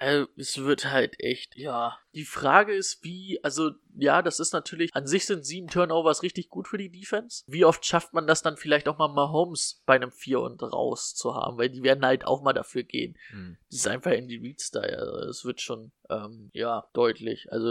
Äh, 0.00 0.24
es 0.38 0.56
wird 0.56 0.90
halt 0.90 1.20
echt, 1.20 1.56
ja. 1.56 1.98
Die 2.14 2.24
Frage 2.24 2.74
ist, 2.74 3.04
wie, 3.04 3.38
also, 3.42 3.72
ja, 3.94 4.22
das 4.22 4.40
ist 4.40 4.54
natürlich, 4.54 4.94
an 4.94 5.06
sich 5.06 5.26
sind 5.26 5.44
sieben 5.44 5.68
Turnovers 5.68 6.22
richtig 6.22 6.48
gut 6.48 6.68
für 6.68 6.78
die 6.78 6.90
Defense. 6.90 7.44
Wie 7.46 7.66
oft 7.66 7.84
schafft 7.84 8.14
man 8.14 8.26
das 8.26 8.40
dann 8.40 8.56
vielleicht 8.56 8.88
auch 8.88 8.96
mal 8.96 9.08
Mahomes 9.08 9.82
bei 9.84 9.96
einem 9.96 10.10
4 10.10 10.40
und 10.40 10.62
raus 10.62 11.14
zu 11.14 11.34
haben? 11.34 11.58
Weil 11.58 11.68
die 11.68 11.82
werden 11.82 12.04
halt 12.04 12.24
auch 12.24 12.40
mal 12.40 12.54
dafür 12.54 12.82
gehen. 12.82 13.18
Hm. 13.28 13.58
Das 13.68 13.80
ist 13.80 13.88
einfach 13.88 14.12
in 14.12 14.26
die 14.26 14.38
Read-Style. 14.38 14.96
Also, 14.96 15.28
es 15.28 15.44
wird 15.44 15.60
schon, 15.60 15.92
ähm, 16.08 16.48
ja, 16.54 16.88
deutlich. 16.94 17.52
Also, 17.52 17.66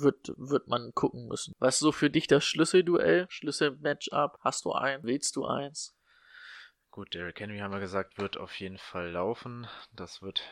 wird, 0.00 0.32
wird 0.36 0.68
man 0.68 0.92
gucken 0.94 1.26
müssen. 1.26 1.54
Was 1.58 1.74
ist 1.74 1.80
so 1.80 1.90
für 1.90 2.08
dich 2.08 2.28
das 2.28 2.44
Schlüsselduell? 2.44 3.26
Schlüssel-Matchup? 3.30 4.38
Hast 4.42 4.64
du 4.64 4.72
ein? 4.72 5.02
Willst 5.02 5.34
du 5.34 5.44
eins? 5.44 5.96
Gut, 6.92 7.14
Derrick 7.14 7.40
Henry 7.40 7.58
haben 7.58 7.72
wir 7.72 7.80
gesagt, 7.80 8.18
wird 8.18 8.36
auf 8.36 8.54
jeden 8.60 8.78
Fall 8.78 9.10
laufen. 9.10 9.66
Das 9.96 10.22
wird 10.22 10.44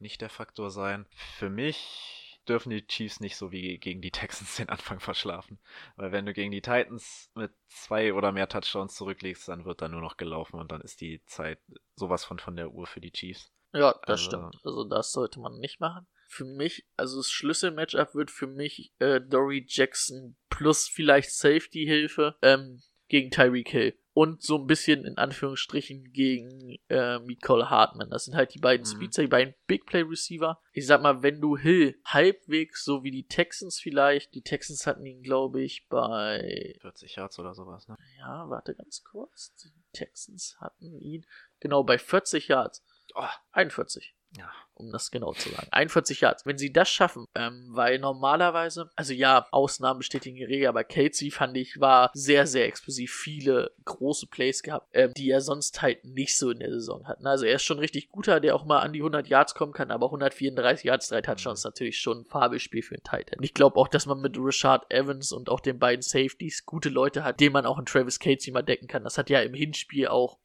nicht 0.00 0.20
der 0.20 0.30
Faktor 0.30 0.70
sein. 0.70 1.06
Für 1.38 1.50
mich 1.50 2.40
dürfen 2.48 2.70
die 2.70 2.86
Chiefs 2.86 3.20
nicht 3.20 3.36
so 3.36 3.52
wie 3.52 3.78
gegen 3.78 4.00
die 4.00 4.10
Texans 4.10 4.56
den 4.56 4.68
Anfang 4.70 5.00
verschlafen. 5.00 5.58
Weil 5.96 6.12
wenn 6.12 6.24
du 6.26 6.32
gegen 6.32 6.50
die 6.50 6.62
Titans 6.62 7.30
mit 7.34 7.52
zwei 7.68 8.14
oder 8.14 8.32
mehr 8.32 8.48
Touchdowns 8.48 8.94
zurücklegst, 8.94 9.48
dann 9.48 9.64
wird 9.64 9.82
da 9.82 9.88
nur 9.88 10.00
noch 10.00 10.16
gelaufen 10.16 10.58
und 10.58 10.72
dann 10.72 10.80
ist 10.80 11.00
die 11.00 11.22
Zeit 11.26 11.58
sowas 11.96 12.24
von 12.24 12.38
von 12.38 12.56
der 12.56 12.70
Uhr 12.72 12.86
für 12.86 13.00
die 13.00 13.12
Chiefs. 13.12 13.52
Ja, 13.74 13.92
das 14.06 14.20
Also- 14.20 14.24
stimmt. 14.24 14.56
Also 14.64 14.84
das 14.84 15.12
sollte 15.12 15.40
man 15.40 15.58
nicht 15.58 15.78
machen. 15.80 16.06
Für 16.30 16.44
mich, 16.44 16.86
also 16.96 17.18
das 17.18 17.30
Schlüsselmatchup 17.30 18.14
wird 18.14 18.30
für 18.30 18.46
mich 18.46 18.92
äh, 18.98 19.18
Dory 19.20 19.64
Jackson 19.66 20.36
plus 20.50 20.86
vielleicht 20.86 21.30
Safety-Hilfe 21.32 22.36
ähm, 22.42 22.82
gegen 23.08 23.30
Tyreek 23.30 23.68
Hill. 23.70 23.94
Und 24.14 24.42
so 24.42 24.56
ein 24.58 24.66
bisschen 24.66 25.04
in 25.04 25.16
Anführungsstrichen 25.16 26.12
gegen 26.12 26.76
äh, 26.88 27.20
Nicole 27.20 27.70
Hartman. 27.70 28.10
Das 28.10 28.24
sind 28.24 28.34
halt 28.34 28.52
die 28.52 28.58
beiden 28.58 28.84
Mhm. 28.84 28.90
Speedster, 28.96 29.22
die 29.22 29.28
beiden 29.28 29.54
Big 29.68 29.86
Play 29.86 30.02
Receiver. 30.02 30.60
Ich 30.72 30.86
sag 30.88 31.02
mal, 31.02 31.22
wenn 31.22 31.40
du 31.40 31.56
Hill 31.56 31.94
halbwegs, 32.04 32.84
so 32.84 33.04
wie 33.04 33.12
die 33.12 33.28
Texans 33.28 33.78
vielleicht, 33.78 34.34
die 34.34 34.42
Texans 34.42 34.86
hatten 34.88 35.06
ihn, 35.06 35.22
glaube 35.22 35.62
ich, 35.62 35.86
bei 35.88 36.74
40 36.80 37.14
Yards 37.14 37.38
oder 37.38 37.54
sowas, 37.54 37.86
ne? 37.86 37.96
ja, 38.18 38.48
warte 38.50 38.74
ganz 38.74 39.04
kurz. 39.04 39.54
Die 39.62 39.70
Texans 39.92 40.56
hatten 40.60 40.98
ihn 41.00 41.24
genau 41.60 41.84
bei 41.84 41.96
40 41.98 42.48
Yards. 42.48 42.84
Oh, 43.20 43.26
41 43.52 44.14
ja. 44.36 44.50
um 44.74 44.92
das 44.92 45.10
genau 45.10 45.32
zu 45.32 45.48
sagen. 45.48 45.68
41 45.70 46.20
Yards. 46.20 46.46
Wenn 46.46 46.58
sie 46.58 46.72
das 46.72 46.88
schaffen, 46.88 47.26
ähm, 47.34 47.68
weil 47.70 47.98
normalerweise, 47.98 48.90
also 48.96 49.12
ja, 49.12 49.46
Ausnahmen 49.50 49.98
bestätigen 49.98 50.36
die 50.36 50.44
Regel, 50.44 50.68
aber 50.68 50.84
Casey 50.84 51.30
fand 51.30 51.56
ich, 51.56 51.80
war 51.80 52.10
sehr, 52.12 52.46
sehr 52.46 52.66
explosiv. 52.66 53.12
Viele 53.12 53.72
große 53.84 54.26
Plays 54.26 54.62
gehabt, 54.62 54.88
ähm, 54.92 55.12
die 55.16 55.30
er 55.30 55.40
sonst 55.40 55.80
halt 55.82 56.04
nicht 56.04 56.36
so 56.36 56.50
in 56.50 56.60
der 56.60 56.70
Saison 56.70 57.06
hat. 57.06 57.24
Also 57.24 57.46
er 57.46 57.56
ist 57.56 57.64
schon 57.64 57.78
richtig 57.78 58.10
guter, 58.10 58.40
der 58.40 58.54
auch 58.54 58.64
mal 58.64 58.80
an 58.80 58.92
die 58.92 59.00
100 59.00 59.28
Yards 59.28 59.54
kommen 59.54 59.72
kann, 59.72 59.90
aber 59.90 60.06
134 60.06 60.84
Yards, 60.84 61.08
drei 61.08 61.22
Touchdowns, 61.22 61.64
natürlich 61.64 61.98
schon 61.98 62.20
ein 62.20 62.24
Fabelspiel 62.26 62.82
für 62.82 62.96
ein 62.96 63.02
Tight 63.02 63.32
End. 63.32 63.44
Ich 63.44 63.54
glaube 63.54 63.76
auch, 63.76 63.88
dass 63.88 64.06
man 64.06 64.20
mit 64.20 64.36
Rashad 64.38 64.90
Evans 64.90 65.32
und 65.32 65.48
auch 65.48 65.60
den 65.60 65.78
beiden 65.78 66.02
Safeties 66.02 66.64
gute 66.66 66.88
Leute 66.88 67.24
hat, 67.24 67.40
denen 67.40 67.52
man 67.52 67.66
auch 67.66 67.78
in 67.78 67.86
Travis 67.86 68.18
Casey 68.18 68.52
mal 68.52 68.62
decken 68.62 68.88
kann. 68.88 69.04
Das 69.04 69.18
hat 69.18 69.30
ja 69.30 69.40
im 69.40 69.54
Hinspiel 69.54 70.08
auch 70.08 70.38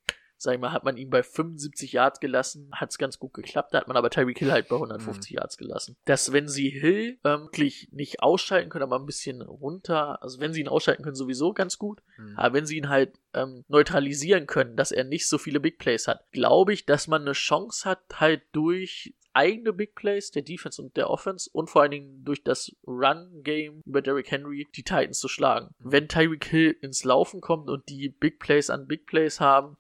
sag 0.44 0.54
ich 0.56 0.60
mal, 0.60 0.72
hat 0.72 0.84
man 0.84 0.98
ihn 0.98 1.10
bei 1.10 1.24
75 1.24 1.94
Yards 1.94 2.20
gelassen, 2.20 2.70
hat 2.74 2.92
es 2.92 2.98
ganz 2.98 3.18
gut 3.20 3.34
geklappt, 3.34 3.74
da 3.74 3.80
hat 3.80 3.88
man 3.88 3.98
aber 3.98 4.10
Tyreek 4.10 4.38
Hill 4.40 4.52
halt 4.52 4.68
bei 4.68 4.76
150 4.76 5.32
Yards 5.32 5.58
gelassen. 5.58 5.96
Dass 6.06 6.32
wenn 6.32 6.48
sie 6.48 6.70
Hill 6.70 7.18
ähm, 7.24 7.44
wirklich 7.44 7.90
nicht 7.92 8.22
ausschalten 8.22 8.70
können, 8.70 8.84
aber 8.84 9.00
ein 9.00 9.06
bisschen 9.06 9.42
runter, 9.42 10.22
also 10.22 10.40
wenn 10.40 10.54
sie 10.54 10.62
ihn 10.62 10.68
ausschalten 10.68 11.04
können, 11.04 11.16
sowieso 11.16 11.54
ganz 11.54 11.78
gut, 11.78 12.02
Hm. 12.16 12.34
aber 12.38 12.54
wenn 12.54 12.66
sie 12.66 12.78
ihn 12.78 12.90
halt 12.90 13.18
ähm, 13.34 13.64
neutralisieren 13.68 14.46
können, 14.46 14.76
dass 14.76 14.92
er 14.92 15.04
nicht 15.04 15.28
so 15.28 15.38
viele 15.38 15.60
Big 15.60 15.80
Plays 15.80 16.08
hat, 16.08 16.30
glaube 16.32 16.74
ich, 16.74 16.86
dass 16.86 17.08
man 17.08 17.22
eine 17.24 17.32
Chance 17.32 17.90
hat, 17.90 18.00
halt 18.20 18.44
durch 18.52 19.16
eigene 19.36 19.74
Big 19.74 19.96
Plays 19.96 20.30
der 20.30 20.44
Defense 20.44 20.80
und 20.80 20.96
der 20.96 21.10
Offense 21.10 21.50
und 21.52 21.70
vor 21.70 21.82
allen 21.82 21.90
Dingen 21.92 22.24
durch 22.24 22.44
das 22.44 22.76
Run-Game 22.86 23.82
über 23.86 24.02
Derrick 24.02 24.30
Henry 24.30 24.68
die 24.76 24.84
Titans 24.84 25.20
zu 25.20 25.28
schlagen. 25.28 25.70
Wenn 25.80 26.08
Tyreek 26.08 26.46
Hill 26.46 26.78
ins 26.82 27.04
Laufen 27.04 27.42
kommt 27.42 27.70
und 27.70 27.90
die 27.90 28.10
Big 28.10 28.40
Plays 28.40 28.70
an 28.70 28.86
Big 28.88 29.06
Plays 29.08 29.40
haben, 29.40 29.76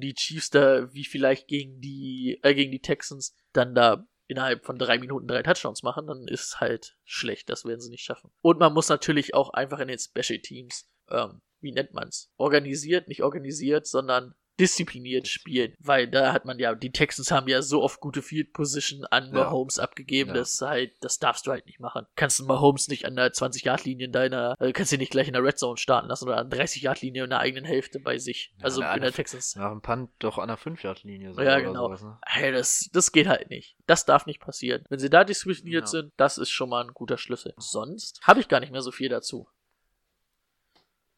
die 0.00 0.14
Chiefs 0.14 0.50
da 0.50 0.92
wie 0.92 1.04
vielleicht 1.04 1.48
gegen 1.48 1.80
die 1.80 2.38
äh, 2.42 2.54
gegen 2.54 2.70
die 2.70 2.80
Texans 2.80 3.34
dann 3.52 3.74
da 3.74 4.06
innerhalb 4.28 4.64
von 4.64 4.78
drei 4.78 4.98
Minuten 4.98 5.28
drei 5.28 5.42
Touchdowns 5.42 5.82
machen, 5.82 6.06
dann 6.06 6.26
ist 6.26 6.60
halt 6.60 6.96
schlecht. 7.04 7.48
Das 7.48 7.64
werden 7.64 7.80
sie 7.80 7.90
nicht 7.90 8.04
schaffen. 8.04 8.30
Und 8.42 8.58
man 8.58 8.72
muss 8.74 8.88
natürlich 8.88 9.34
auch 9.34 9.50
einfach 9.50 9.78
in 9.78 9.88
den 9.88 9.98
Special 9.98 10.40
Teams, 10.40 10.90
ähm, 11.10 11.40
wie 11.60 11.72
nennt 11.72 11.94
man's, 11.94 12.32
organisiert, 12.36 13.08
nicht 13.08 13.22
organisiert, 13.22 13.86
sondern 13.86 14.34
diszipliniert 14.58 15.28
spielen, 15.28 15.74
weil 15.78 16.08
da 16.08 16.32
hat 16.32 16.44
man 16.44 16.58
ja, 16.58 16.74
die 16.74 16.90
Texans 16.90 17.30
haben 17.30 17.48
ja 17.48 17.62
so 17.62 17.82
oft 17.82 18.00
gute 18.00 18.22
Field 18.22 18.52
Position 18.52 19.04
an 19.10 19.26
Ja. 19.26 19.44
Mahomes 19.44 19.78
abgegeben, 19.78 20.30
Ja. 20.30 20.34
das 20.36 20.54
ist 20.54 20.62
halt, 20.62 20.92
das 21.00 21.18
darfst 21.18 21.46
du 21.46 21.50
halt 21.50 21.66
nicht 21.66 21.80
machen. 21.80 22.06
Kannst 22.16 22.38
du 22.40 22.44
Mahomes 22.46 22.88
nicht 22.88 23.04
an 23.04 23.16
der 23.16 23.32
20-Yard-Linie 23.32 24.06
in 24.06 24.12
deiner, 24.12 24.56
äh, 24.60 24.72
kannst 24.72 24.92
du 24.92 24.96
nicht 24.98 25.10
gleich 25.12 25.26
in 25.28 25.34
der 25.34 25.42
Red 25.44 25.58
Zone 25.58 25.76
starten 25.76 26.08
lassen 26.08 26.24
oder 26.26 26.38
an 26.38 26.48
30-Yard-Linie 26.50 27.24
in 27.24 27.30
der 27.30 27.40
eigenen 27.40 27.64
Hälfte 27.64 28.00
bei 28.00 28.18
sich. 28.18 28.52
Ja, 28.58 28.64
also 28.64 28.82
in 28.82 29.00
der- 29.02 29.12
Texans. 29.12 29.56
Nach 29.56 29.70
dem 29.70 29.80
Punt 29.82 30.10
doch 30.18 30.38
an 30.38 30.48
der 30.48 30.58
5-Yard-Linie. 30.58 31.32
Ja, 31.42 31.60
genau. 31.60 31.88
ne? 31.88 32.18
Hey, 32.26 32.52
das, 32.52 32.88
das 32.92 33.12
geht 33.12 33.26
halt 33.28 33.50
nicht. 33.50 33.76
Das 33.86 34.04
darf 34.04 34.26
nicht 34.26 34.40
passieren. 34.40 34.84
Wenn 34.88 34.98
sie 34.98 35.10
da 35.10 35.24
diszipliniert 35.24 35.84
Ja. 35.84 35.86
sind, 35.86 36.12
das 36.16 36.38
ist 36.38 36.50
schon 36.50 36.68
mal 36.70 36.82
ein 36.84 36.92
guter 36.94 37.18
Schlüssel. 37.18 37.54
Sonst 37.58 38.20
habe 38.22 38.40
ich 38.40 38.48
gar 38.48 38.60
nicht 38.60 38.72
mehr 38.72 38.82
so 38.82 38.90
viel 38.92 39.08
dazu. 39.08 39.48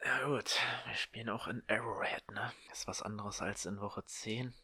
Ja 0.04 0.26
gut, 0.26 0.56
wir 0.86 0.94
spielen 0.94 1.28
auch 1.28 1.48
in 1.48 1.62
Arrowhead, 1.68 2.30
ne? 2.32 2.52
Ist 2.72 2.86
was 2.86 3.02
anderes 3.02 3.40
als 3.42 3.66
in 3.66 3.80
Woche 3.80 4.04
10. 4.04 4.54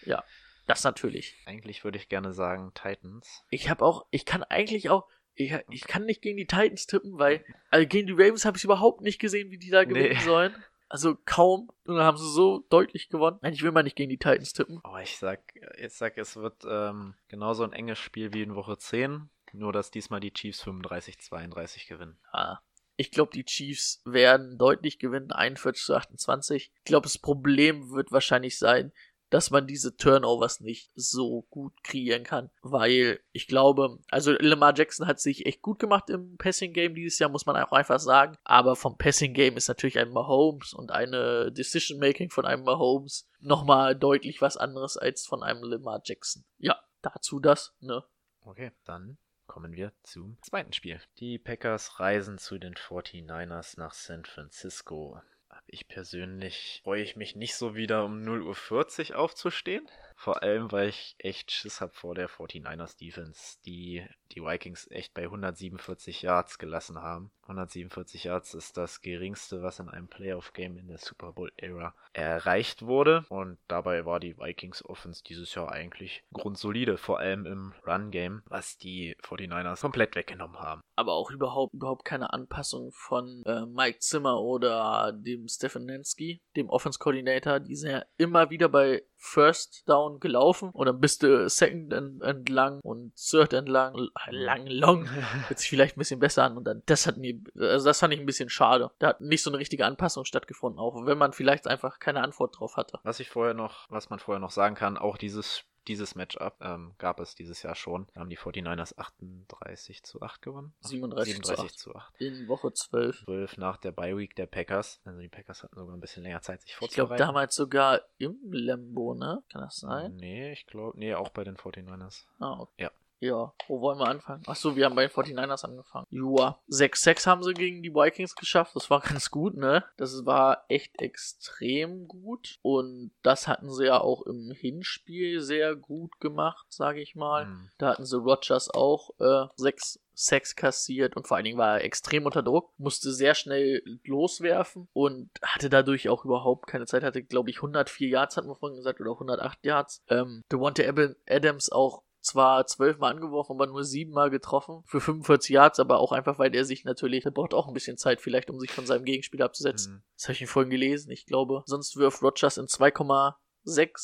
Das 0.66 0.84
natürlich. 0.84 1.34
Eigentlich 1.44 1.84
würde 1.84 1.98
ich 1.98 2.08
gerne 2.08 2.32
sagen 2.32 2.72
Titans. 2.74 3.44
Ich 3.50 3.68
habe 3.68 3.84
auch, 3.84 4.06
ich 4.10 4.24
kann 4.24 4.42
eigentlich 4.44 4.88
auch, 4.90 5.06
ich, 5.34 5.52
ich 5.68 5.86
kann 5.86 6.06
nicht 6.06 6.22
gegen 6.22 6.36
die 6.36 6.46
Titans 6.46 6.86
tippen, 6.86 7.18
weil 7.18 7.44
also 7.70 7.86
gegen 7.86 8.06
die 8.06 8.12
Ravens 8.14 8.44
habe 8.44 8.56
ich 8.56 8.64
überhaupt 8.64 9.00
nicht 9.02 9.18
gesehen, 9.18 9.50
wie 9.50 9.58
die 9.58 9.70
da 9.70 9.84
gewinnen 9.84 10.16
Nee. 10.16 10.24
sollen. 10.24 10.54
Also 10.88 11.16
kaum. 11.26 11.70
Und 11.84 11.96
dann 11.96 12.04
haben 12.04 12.16
sie 12.16 12.30
so 12.30 12.64
deutlich 12.70 13.08
gewonnen. 13.08 13.38
Nein, 13.42 13.52
ich 13.52 13.62
will 13.62 13.72
mal 13.72 13.82
nicht 13.82 13.96
gegen 13.96 14.10
die 14.10 14.16
Titans 14.18 14.52
tippen. 14.52 14.78
Aber 14.84 15.02
ich 15.02 15.18
sag, 15.18 15.40
ich 15.76 15.92
sag, 15.92 16.16
es 16.16 16.36
wird 16.36 16.64
ähm, 16.66 17.14
genauso 17.28 17.64
ein 17.64 17.72
enges 17.72 17.98
Spiel 17.98 18.32
wie 18.32 18.42
in 18.42 18.54
Woche 18.54 18.78
10, 18.78 19.28
nur 19.52 19.72
dass 19.72 19.90
diesmal 19.90 20.20
die 20.20 20.32
Chiefs 20.32 20.64
35-32 20.64 21.88
gewinnen. 21.88 22.16
Ah. 22.32 22.58
Ich 22.96 23.10
glaube, 23.10 23.32
die 23.32 23.44
Chiefs 23.44 24.00
werden 24.04 24.58
deutlich 24.58 24.98
gewinnen, 24.98 25.32
41 25.32 25.84
zu 25.84 25.94
28. 25.94 26.72
Ich 26.76 26.84
glaube, 26.84 27.04
das 27.04 27.18
Problem 27.18 27.90
wird 27.90 28.12
wahrscheinlich 28.12 28.58
sein, 28.58 28.92
dass 29.34 29.50
man 29.50 29.66
diese 29.66 29.96
Turnovers 29.96 30.60
nicht 30.60 30.92
so 30.94 31.42
gut 31.50 31.82
kreieren 31.82 32.22
kann, 32.22 32.50
weil 32.62 33.18
ich 33.32 33.48
glaube, 33.48 33.98
also 34.08 34.30
Lamar 34.30 34.74
Jackson 34.76 35.08
hat 35.08 35.18
sich 35.18 35.44
echt 35.46 35.60
gut 35.60 35.80
gemacht 35.80 36.08
im 36.08 36.36
Passing 36.36 36.72
Game 36.72 36.94
dieses 36.94 37.18
Jahr, 37.18 37.30
muss 37.30 37.44
man 37.44 37.56
auch 37.56 37.72
einfach 37.72 37.98
sagen, 37.98 38.36
aber 38.44 38.76
vom 38.76 38.96
Passing 38.96 39.34
Game 39.34 39.56
ist 39.56 39.66
natürlich 39.66 39.98
ein 39.98 40.10
Mahomes 40.10 40.72
und 40.72 40.92
eine 40.92 41.50
Decision 41.50 41.98
Making 41.98 42.30
von 42.30 42.46
einem 42.46 42.62
Mahomes 42.62 43.28
nochmal 43.40 43.96
deutlich 43.96 44.40
was 44.40 44.56
anderes 44.56 44.96
als 44.96 45.26
von 45.26 45.42
einem 45.42 45.64
Lamar 45.64 46.00
Jackson. 46.04 46.44
Ja, 46.58 46.78
dazu 47.02 47.40
das, 47.40 47.74
ne? 47.80 48.04
Okay, 48.42 48.70
dann 48.84 49.18
kommen 49.54 49.76
wir 49.76 49.92
zum 50.02 50.36
zweiten 50.42 50.72
Spiel. 50.72 51.00
Die 51.20 51.38
Packers 51.38 52.00
reisen 52.00 52.38
zu 52.38 52.58
den 52.58 52.74
49ers 52.74 53.78
nach 53.78 53.94
San 53.94 54.24
Francisco. 54.24 55.22
Ich 55.68 55.86
persönlich 55.86 56.80
freue 56.82 57.04
ich 57.04 57.14
mich 57.14 57.36
nicht 57.36 57.54
so 57.54 57.76
wieder 57.76 58.04
um 58.04 58.24
0.40 58.24 59.12
Uhr 59.12 59.18
aufzustehen. 59.20 59.88
Vor 60.16 60.42
allem, 60.42 60.72
weil 60.72 60.88
ich 60.88 61.14
echt 61.18 61.52
Schiss 61.52 61.80
habe 61.80 61.92
vor 61.92 62.16
der 62.16 62.28
49ers 62.28 62.98
Defense, 62.98 63.58
die 63.64 64.04
die 64.34 64.42
Vikings 64.42 64.90
echt 64.90 65.14
bei 65.14 65.22
147 65.24 66.22
Yards 66.22 66.58
gelassen 66.58 66.98
haben. 67.00 67.30
147 67.42 68.24
Yards 68.24 68.54
ist 68.54 68.76
das 68.78 69.02
geringste, 69.02 69.62
was 69.62 69.78
in 69.78 69.88
einem 69.90 70.08
Playoff-Game 70.08 70.78
in 70.78 70.88
der 70.88 70.96
Super 70.98 71.32
Bowl-Ära 71.32 71.94
erreicht 72.14 72.86
wurde. 72.86 73.26
Und 73.28 73.58
dabei 73.68 74.06
war 74.06 74.18
die 74.18 74.38
Vikings 74.38 74.84
Offense 74.84 75.22
dieses 75.22 75.54
Jahr 75.54 75.70
eigentlich 75.70 76.24
grundsolide, 76.32 76.96
vor 76.96 77.18
allem 77.18 77.44
im 77.44 77.74
Run-Game, 77.86 78.42
was 78.46 78.78
die 78.78 79.14
49ers 79.22 79.80
komplett 79.82 80.16
weggenommen 80.16 80.58
haben. 80.58 80.80
aber 80.96 81.12
auch 81.12 81.30
überhaupt 81.30 81.74
überhaupt 81.74 82.04
keine 82.04 82.32
Anpassung 82.32 82.92
von 82.92 83.42
äh, 83.46 83.66
Mike 83.66 83.98
Zimmer 83.98 84.40
oder 84.40 85.12
dem 85.12 85.48
Stefanensky, 85.48 86.40
dem 86.56 86.70
Offense 86.70 86.98
Coordinator. 86.98 87.60
Die 87.60 87.76
sind 87.76 87.90
ja 87.90 88.04
immer 88.16 88.48
wieder 88.50 88.68
bei 88.68 89.02
First 89.16 89.88
Down 89.88 90.20
gelaufen 90.20 90.70
und 90.70 90.86
dann 90.86 91.00
bist 91.00 91.22
du 91.22 91.48
Second 91.48 91.92
en- 91.92 92.20
entlang 92.20 92.80
und 92.82 93.12
Third 93.16 93.52
entlang, 93.54 94.08
lang, 94.30 94.66
long. 94.66 95.08
Hört 95.48 95.58
sich 95.58 95.68
vielleicht 95.68 95.96
ein 95.96 96.00
bisschen 96.00 96.20
besser 96.20 96.44
an 96.44 96.56
und 96.56 96.64
dann, 96.64 96.82
das 96.86 97.06
hat 97.06 97.16
mir, 97.16 97.40
also 97.58 97.86
das 97.86 98.00
fand 98.00 98.14
ich 98.14 98.20
ein 98.20 98.26
bisschen 98.26 98.48
schade. 98.50 98.90
Da 98.98 99.08
hat 99.08 99.20
nicht 99.20 99.42
so 99.42 99.50
eine 99.50 99.58
richtige 99.58 99.86
Anpassung 99.86 100.24
stattgefunden, 100.24 100.78
auch 100.80 101.06
wenn 101.06 101.18
man 101.18 101.32
vielleicht 101.32 101.66
einfach 101.66 101.98
keine 101.98 102.22
Antwort 102.22 102.58
drauf 102.58 102.76
hatte. 102.76 102.98
Was 103.02 103.20
ich 103.20 103.28
vorher 103.30 103.54
noch, 103.54 103.86
was 103.90 104.10
man 104.10 104.18
vorher 104.18 104.40
noch 104.40 104.50
sagen 104.50 104.74
kann, 104.74 104.96
auch 104.98 105.16
dieses 105.16 105.64
dieses 105.86 106.14
Matchup 106.14 106.56
ähm, 106.62 106.94
gab 106.96 107.20
es 107.20 107.34
dieses 107.34 107.62
Jahr 107.62 107.74
schon. 107.74 108.06
Da 108.14 108.20
haben 108.20 108.30
die 108.30 108.38
49ers 108.38 108.96
38 108.96 110.02
zu 110.02 110.22
8 110.22 110.40
gewonnen. 110.40 110.72
37 110.80 111.42
zu 111.42 111.58
8. 111.58 111.78
zu 111.78 111.94
8. 111.94 112.20
In 112.20 112.48
Woche 112.48 112.72
12. 112.72 113.24
12 113.24 113.56
nach 113.58 113.76
der 113.76 113.92
Bye 113.92 114.16
Week 114.16 114.34
der 114.34 114.46
Packers. 114.46 115.00
Also 115.04 115.20
die 115.20 115.28
Packers 115.28 115.62
hatten 115.62 115.76
sogar 115.76 115.94
ein 115.94 116.00
bisschen 116.00 116.22
länger 116.22 116.40
Zeit, 116.40 116.62
sich 116.62 116.70
Ich 116.70 116.76
glaube 116.78 116.88
vorzubereiten. 116.88 117.18
damals 117.22 117.54
sogar 117.54 118.00
im 118.18 118.38
Lambo, 118.50 119.14
ne? 119.14 119.42
Kann 119.52 119.60
das 119.60 119.76
sein? 119.76 120.16
Nee, 120.16 120.52
ich 120.52 120.66
glaube, 120.66 120.98
nee, 120.98 121.14
auch 121.14 121.28
bei 121.28 121.44
den 121.44 121.56
49ers. 121.56 122.24
Ah, 122.38 122.60
okay. 122.60 122.84
Ja. 122.84 122.90
Ja, 123.20 123.54
wo 123.68 123.80
wollen 123.80 123.98
wir 123.98 124.08
anfangen? 124.08 124.42
Achso, 124.46 124.76
wir 124.76 124.84
haben 124.84 124.94
bei 124.94 125.06
den 125.06 125.10
49ers 125.10 125.64
angefangen. 125.64 126.06
Joa. 126.10 126.60
6-6 126.68 127.26
haben 127.26 127.42
sie 127.42 127.54
gegen 127.54 127.82
die 127.82 127.94
Vikings 127.94 128.34
geschafft. 128.34 128.76
Das 128.76 128.90
war 128.90 129.00
ganz 129.08 129.30
gut, 129.30 129.56
ne? 129.56 129.84
Das 129.96 130.26
war 130.26 130.64
echt 130.68 131.00
extrem 131.00 132.06
gut. 132.06 132.58
Und 132.62 133.12
das 133.22 133.48
hatten 133.48 133.72
sie 133.72 133.86
ja 133.86 134.00
auch 134.00 134.22
im 134.22 134.50
Hinspiel 134.50 135.40
sehr 135.40 135.76
gut 135.76 136.20
gemacht, 136.20 136.66
sage 136.68 137.00
ich 137.00 137.14
mal. 137.14 137.46
Mhm. 137.46 137.70
Da 137.78 137.88
hatten 137.88 138.04
sie 138.04 138.18
Rogers 138.18 138.70
auch 138.70 139.10
äh, 139.18 139.46
6 139.56 140.00
Sex 140.14 140.56
kassiert 140.56 141.16
und 141.16 141.26
vor 141.26 141.36
allen 141.36 141.44
Dingen 141.44 141.58
war 141.58 141.78
er 141.78 141.84
extrem 141.84 142.24
unter 142.24 142.42
Druck, 142.42 142.72
musste 142.78 143.12
sehr 143.12 143.34
schnell 143.34 143.82
loswerfen 144.04 144.88
und 144.92 145.30
hatte 145.42 145.68
dadurch 145.68 146.08
auch 146.08 146.24
überhaupt 146.24 146.66
keine 146.66 146.86
Zeit, 146.86 147.02
hatte 147.02 147.22
glaube 147.22 147.50
ich 147.50 147.56
104 147.56 148.08
Yards, 148.08 148.36
hatten 148.36 148.48
wir 148.48 148.54
vorhin 148.54 148.76
gesagt, 148.76 149.00
oder 149.00 149.12
108 149.12 149.64
Yards. 149.64 150.02
Ähm, 150.08 150.42
Devonta 150.50 150.82
Adams 151.26 151.70
auch 151.70 152.02
zwar 152.24 152.66
zwölfmal 152.66 153.12
angeworfen, 153.12 153.52
aber 153.52 153.66
nur 153.66 153.84
siebenmal 153.84 154.30
getroffen 154.30 154.82
für 154.86 155.00
45 155.00 155.50
Yards, 155.50 155.78
aber 155.78 155.98
auch 155.98 156.12
einfach, 156.12 156.38
weil 156.38 156.54
er 156.54 156.64
sich 156.64 156.84
natürlich, 156.84 157.22
der 157.24 157.30
braucht 157.30 157.54
auch 157.54 157.68
ein 157.68 157.74
bisschen 157.74 157.98
Zeit 157.98 158.20
vielleicht, 158.20 158.50
um 158.50 158.58
sich 158.58 158.72
von 158.72 158.86
seinem 158.86 159.04
Gegenspieler 159.04 159.44
abzusetzen. 159.44 159.94
Mhm. 159.94 160.02
Das 160.16 160.24
habe 160.24 160.32
ich 160.32 160.40
in 160.40 160.46
vorhin 160.48 160.70
gelesen, 160.70 161.10
ich 161.10 161.26
glaube. 161.26 161.62
Sonst 161.66 161.96
wirft 161.96 162.22
Rogers 162.22 162.56
in 162.56 162.66
2,6, 162.66 163.34